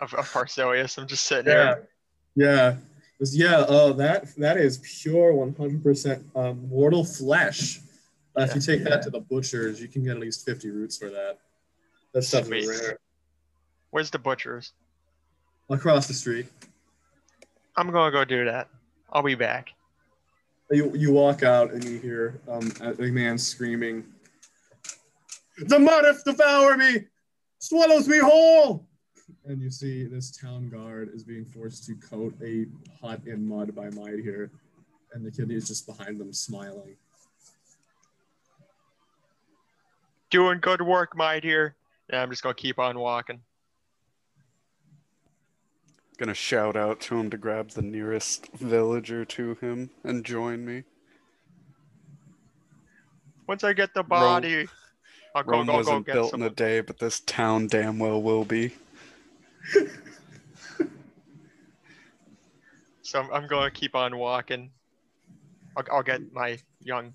of, 0.00 0.12
of 0.14 0.30
Parsilius. 0.32 0.98
I'm 0.98 1.06
just 1.06 1.26
sitting 1.26 1.52
here. 1.52 1.86
yeah, 2.34 2.76
This- 3.20 3.36
yeah. 3.36 3.58
Uh, 3.58 3.92
that 3.92 4.34
that 4.36 4.56
is 4.56 4.78
pure 4.78 5.32
100% 5.32 6.24
um, 6.34 6.68
mortal 6.68 7.04
flesh. 7.04 7.80
Uh, 8.36 8.42
If 8.42 8.54
you 8.56 8.60
take 8.60 8.82
that 8.84 9.02
to 9.02 9.10
the 9.10 9.20
butchers, 9.20 9.80
you 9.80 9.86
can 9.86 10.02
get 10.02 10.12
at 10.12 10.18
least 10.18 10.44
50 10.44 10.70
roots 10.70 10.96
for 10.96 11.08
that. 11.10 11.38
That 12.14 12.22
stuff 12.22 12.50
is 12.50 12.66
rare. 12.66 12.98
Where's 13.90 14.10
the 14.10 14.18
butchers? 14.18 14.72
Across 15.70 16.08
the 16.08 16.14
street, 16.14 16.46
I'm 17.76 17.90
gonna 17.90 18.10
go 18.10 18.24
do 18.24 18.44
that. 18.46 18.68
I'll 19.10 19.22
be 19.22 19.34
back. 19.34 19.70
You 20.70 20.92
you 20.94 21.12
walk 21.12 21.42
out 21.42 21.72
and 21.72 21.84
you 21.84 21.98
hear 21.98 22.40
um, 22.48 22.72
a, 22.80 23.10
man 23.10 23.38
screaming, 23.38 24.04
"The 25.58 25.78
mud 25.78 26.04
devour 26.24 26.76
me, 26.76 27.04
swallows 27.58 28.08
me 28.08 28.18
whole!" 28.18 28.86
And 29.46 29.60
you 29.60 29.70
see 29.70 30.04
this 30.04 30.36
town 30.36 30.68
guard 30.68 31.10
is 31.14 31.24
being 31.24 31.44
forced 31.44 31.84
to 31.86 31.94
coat 31.96 32.34
a 32.42 32.66
hut 33.00 33.20
in 33.26 33.46
mud 33.46 33.74
by 33.74 33.90
Might 33.90 34.20
here, 34.20 34.50
and 35.12 35.24
the 35.24 35.30
kid 35.30 35.50
is 35.50 35.68
just 35.68 35.86
behind 35.86 36.18
them 36.18 36.32
smiling. 36.32 36.96
Doing 40.30 40.60
good 40.60 40.82
work, 40.82 41.16
my 41.16 41.40
dear. 41.40 41.76
Yeah, 42.10 42.22
I'm 42.22 42.30
just 42.30 42.42
gonna 42.42 42.54
keep 42.54 42.78
on 42.78 42.98
walking. 42.98 43.40
Gonna 46.16 46.34
shout 46.34 46.76
out 46.76 47.00
to 47.02 47.18
him 47.18 47.28
to 47.30 47.36
grab 47.36 47.70
the 47.70 47.82
nearest 47.82 48.46
villager 48.52 49.24
to 49.24 49.54
him 49.56 49.90
and 50.04 50.24
join 50.24 50.64
me. 50.64 50.84
Once 53.48 53.64
I 53.64 53.72
get 53.72 53.92
the 53.94 54.04
body, 54.04 54.68
I'll 55.34 55.42
go 55.42 55.50
Rome 55.50 55.66
go 55.66 55.72
go 55.72 55.78
wasn't 55.78 56.06
get 56.06 56.12
built 56.14 56.30
some. 56.30 56.42
in 56.42 56.46
a 56.46 56.50
day, 56.50 56.80
but 56.80 56.98
this 56.98 57.18
town 57.20 57.66
damn 57.66 57.98
well 57.98 58.22
will 58.22 58.44
be. 58.44 58.72
so 63.02 63.20
I'm, 63.20 63.30
I'm 63.32 63.46
going 63.48 63.70
to 63.70 63.76
keep 63.76 63.96
on 63.96 64.16
walking. 64.16 64.70
I'll, 65.76 65.84
I'll 65.92 66.02
get 66.04 66.32
my 66.32 66.58
young 66.80 67.12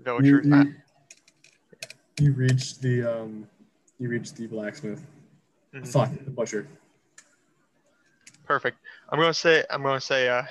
villager. 0.00 0.42
you, 0.44 0.74
you 2.18 2.32
reach 2.32 2.78
the 2.80 3.04
um, 3.04 3.46
you 4.00 4.08
reach 4.08 4.34
the 4.34 4.48
blacksmith. 4.48 5.06
Mhm. 5.72 5.86
Fuck 5.86 6.10
the 6.24 6.30
butcher. 6.32 6.66
Perfect. 8.50 8.78
I'm 9.08 9.20
going 9.20 9.30
to 9.30 9.38
say, 9.38 9.64
I'm 9.70 9.84
to 9.84 10.00
say, 10.00 10.28
uh, 10.28 10.42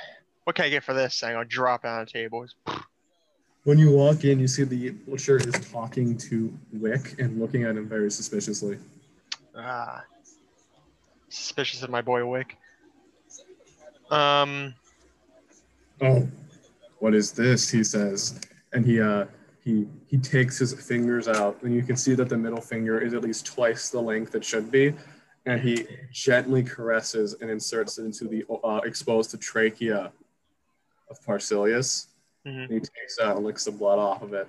what 0.46 0.56
can 0.56 0.64
I 0.64 0.70
get 0.70 0.86
for 0.86 0.94
this? 0.94 1.22
I'm 1.22 1.34
going 1.34 1.46
to 1.46 1.50
drop 1.54 1.84
it 1.84 1.90
on 1.90 2.06
the 2.06 2.10
table. 2.10 2.48
When 3.66 3.78
you 3.78 3.92
walk 3.92 4.24
in, 4.24 4.40
you 4.40 4.48
see 4.48 4.64
the 4.64 4.92
butcher 4.92 5.36
is 5.36 5.54
talking 5.70 6.16
to 6.16 6.58
Wick 6.72 7.20
and 7.20 7.38
looking 7.42 7.66
at 7.66 7.76
him 7.76 7.90
very 7.90 8.10
suspiciously. 8.10 8.78
Ah, 9.54 10.06
suspicious 11.28 11.84
of 11.84 11.90
my 11.90 12.02
boy 12.02 12.26
Wick. 12.26 12.56
Um, 14.10 14.74
Oh, 16.00 16.26
what 17.00 17.14
is 17.14 17.34
this? 17.34 17.70
He 17.70 17.84
says, 17.84 18.40
and 18.72 18.86
he 18.86 19.02
uh 19.02 19.26
he 19.62 19.90
he 20.08 20.18
takes 20.18 20.58
his 20.58 20.74
fingers 20.74 21.28
out, 21.28 21.62
and 21.64 21.76
you 21.76 21.84
can 21.84 21.98
see 21.98 22.16
that 22.16 22.30
the 22.30 22.38
middle 22.38 22.62
finger 22.62 22.98
is 23.02 23.14
at 23.14 23.24
least 23.24 23.46
twice 23.46 23.90
the 23.90 24.00
length 24.00 24.36
it 24.36 24.46
should 24.46 24.72
be, 24.72 24.94
and 25.45 25.62
he 25.62 25.88
gently 26.12 26.63
caresses 26.63 27.36
and 27.41 27.49
inserts 27.49 27.97
it 27.97 28.06
into 28.06 28.28
the 28.28 28.45
uh, 28.63 28.82
exposed 28.84 29.32
to 29.32 29.38
trachea 29.38 30.12
of 31.10 31.25
Parsilius. 31.25 32.08
Mhm. 32.45 32.69
He 32.69 32.80
takes 32.80 33.17
that 33.17 33.36
and 33.36 33.45
licks 33.45 33.65
the 33.65 33.71
blood 33.71 33.99
off 33.99 34.21
of 34.21 34.34
it. 34.34 34.47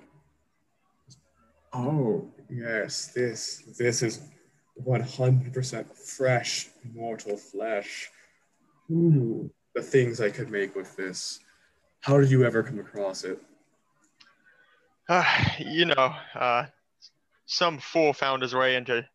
Oh 1.73 2.29
yes, 2.49 3.07
this 3.07 3.63
this 3.77 4.01
is 4.03 4.21
one 4.75 5.01
hundred 5.01 5.53
percent 5.53 5.95
fresh 5.95 6.69
mortal 6.93 7.37
flesh. 7.37 8.09
Ooh, 8.91 9.49
the 9.73 9.81
things 9.81 10.19
I 10.19 10.29
could 10.29 10.49
make 10.49 10.75
with 10.75 10.95
this. 10.95 11.39
How 12.01 12.19
did 12.19 12.31
you 12.31 12.43
ever 12.45 12.63
come 12.63 12.79
across 12.79 13.23
it? 13.23 13.39
uh, 15.09 15.23
you 15.59 15.85
know, 15.85 16.13
uh, 16.35 16.65
some 17.45 17.79
fool 17.79 18.13
found 18.13 18.41
his 18.41 18.55
way 18.55 18.75
into 18.75 19.05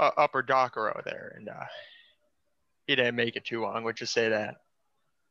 uh, 0.00 0.10
Upper 0.16 0.42
Docero 0.42 1.04
there, 1.04 1.34
and 1.36 1.48
uh, 1.48 1.64
he 2.86 2.96
didn't 2.96 3.14
make 3.14 3.36
it 3.36 3.44
too 3.44 3.62
long. 3.62 3.84
Would 3.84 4.00
you 4.00 4.06
say 4.06 4.30
that? 4.30 4.56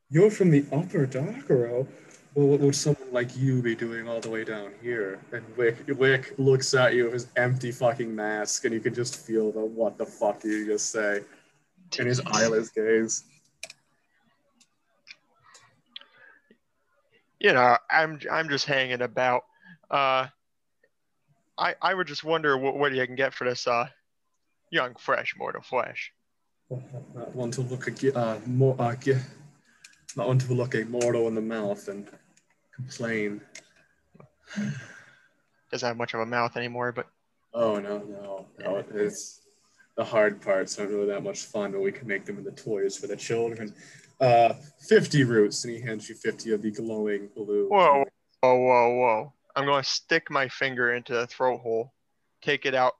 You're 0.09 0.31
from 0.31 0.51
the 0.51 0.63
upper 0.71 1.05
Docero. 1.07 1.87
Well, 2.35 2.47
what 2.47 2.59
would 2.59 2.75
someone 2.75 3.11
like 3.11 3.35
you 3.35 3.61
be 3.61 3.75
doing 3.75 4.07
all 4.07 4.19
the 4.19 4.29
way 4.29 4.43
down 4.43 4.71
here? 4.81 5.19
And 5.31 5.43
Wick, 5.57 5.77
Wick 5.97 6.35
looks 6.37 6.73
at 6.75 6.93
you 6.93 7.05
with 7.05 7.13
his 7.13 7.27
empty 7.35 7.71
fucking 7.71 8.15
mask, 8.15 8.65
and 8.65 8.73
you 8.73 8.79
can 8.79 8.93
just 8.93 9.25
feel 9.25 9.51
the 9.51 9.59
what 9.59 9.97
the 9.97 10.05
fuck 10.05 10.39
did 10.41 10.51
you 10.51 10.65
just 10.67 10.91
say 10.91 11.21
in 11.97 12.05
his 12.05 12.21
eyeless 12.27 12.69
gaze. 12.69 13.23
You 17.39 17.53
know, 17.53 17.77
I'm 17.89 18.19
I'm 18.31 18.49
just 18.49 18.65
hanging 18.65 19.01
about. 19.01 19.45
Uh, 19.89 20.27
I 21.57 21.75
I 21.81 21.93
would 21.95 22.07
just 22.07 22.23
wonder 22.23 22.57
what 22.57 22.77
what 22.77 22.93
you 22.93 23.05
can 23.07 23.15
get 23.15 23.33
for 23.33 23.49
this 23.49 23.65
uh 23.67 23.87
young 24.69 24.95
fresh 24.95 25.35
mortal 25.37 25.61
flesh. 25.61 26.11
Not 26.69 27.35
one 27.35 27.51
to 27.51 27.61
look 27.61 27.87
a 27.87 28.17
uh, 28.17 28.39
more, 28.45 28.75
uh, 28.79 28.95
not 30.15 30.27
one 30.27 30.39
to 30.39 30.53
look 30.53 30.75
a 30.75 30.83
mortal 30.83 31.27
in 31.27 31.35
the 31.35 31.41
mouth 31.41 31.87
and 31.87 32.07
complain. 32.75 33.41
Doesn't 35.71 35.87
have 35.87 35.97
much 35.97 36.13
of 36.13 36.19
a 36.19 36.25
mouth 36.25 36.57
anymore, 36.57 36.91
but 36.91 37.07
Oh 37.53 37.79
no, 37.79 37.99
no, 37.99 38.45
no! 38.59 38.83
It's 38.93 39.41
the 39.97 40.03
hard 40.03 40.41
parts 40.41 40.77
aren't 40.77 40.91
really 40.91 41.07
that 41.07 41.23
much 41.23 41.45
fun, 41.45 41.71
but 41.71 41.81
we 41.81 41.91
can 41.91 42.07
make 42.07 42.25
them 42.25 42.37
into 42.37 42.51
toys 42.51 42.95
for 42.95 43.07
the 43.07 43.15
children. 43.15 43.73
Uh, 44.19 44.53
fifty 44.87 45.23
roots, 45.23 45.63
and 45.63 45.73
he 45.73 45.81
hands 45.81 46.07
you 46.07 46.15
fifty 46.15 46.51
of 46.51 46.61
the 46.61 46.71
glowing 46.71 47.29
blue. 47.35 47.67
Whoa. 47.69 48.05
whoa 48.41 48.55
whoa 48.55 48.89
whoa! 48.95 49.33
I'm 49.55 49.65
going 49.65 49.83
to 49.83 49.89
stick 49.89 50.29
my 50.29 50.47
finger 50.47 50.93
into 50.93 51.13
the 51.13 51.25
throat 51.25 51.61
hole, 51.61 51.93
take 52.41 52.65
it 52.65 52.75
out. 52.75 52.93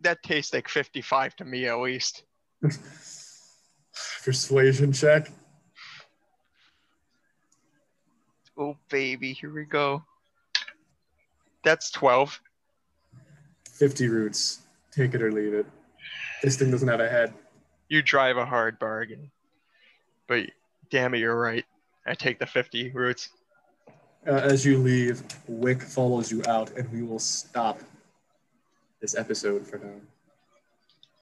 That 0.00 0.22
tastes 0.22 0.52
like 0.52 0.68
55 0.68 1.36
to 1.36 1.44
me 1.44 1.66
at 1.66 1.78
least. 1.78 2.22
Persuasion 4.24 4.92
check. 4.92 5.30
Oh 8.56 8.76
baby, 8.88 9.32
here 9.32 9.52
we 9.52 9.64
go. 9.64 10.04
That's 11.64 11.90
12. 11.90 12.40
Fifty 13.70 14.08
roots. 14.08 14.62
Take 14.90 15.14
it 15.14 15.22
or 15.22 15.30
leave 15.30 15.54
it. 15.54 15.66
This 16.42 16.56
thing 16.56 16.70
doesn't 16.70 16.88
have 16.88 17.00
a 17.00 17.08
head. 17.08 17.32
You 17.88 18.02
drive 18.02 18.36
a 18.36 18.44
hard 18.44 18.78
bargain. 18.78 19.30
But 20.26 20.46
damn 20.90 21.14
it, 21.14 21.18
you're 21.18 21.38
right. 21.38 21.64
I 22.06 22.14
take 22.14 22.38
the 22.38 22.46
50 22.46 22.90
roots. 22.90 23.28
Uh, 24.26 24.32
as 24.32 24.64
you 24.64 24.78
leave, 24.78 25.22
Wick 25.46 25.82
follows 25.82 26.30
you 26.30 26.42
out, 26.48 26.70
and 26.76 26.90
we 26.92 27.02
will 27.02 27.18
stop 27.18 27.80
this 29.00 29.14
episode 29.16 29.66
for 29.66 29.78
now. 29.78 30.00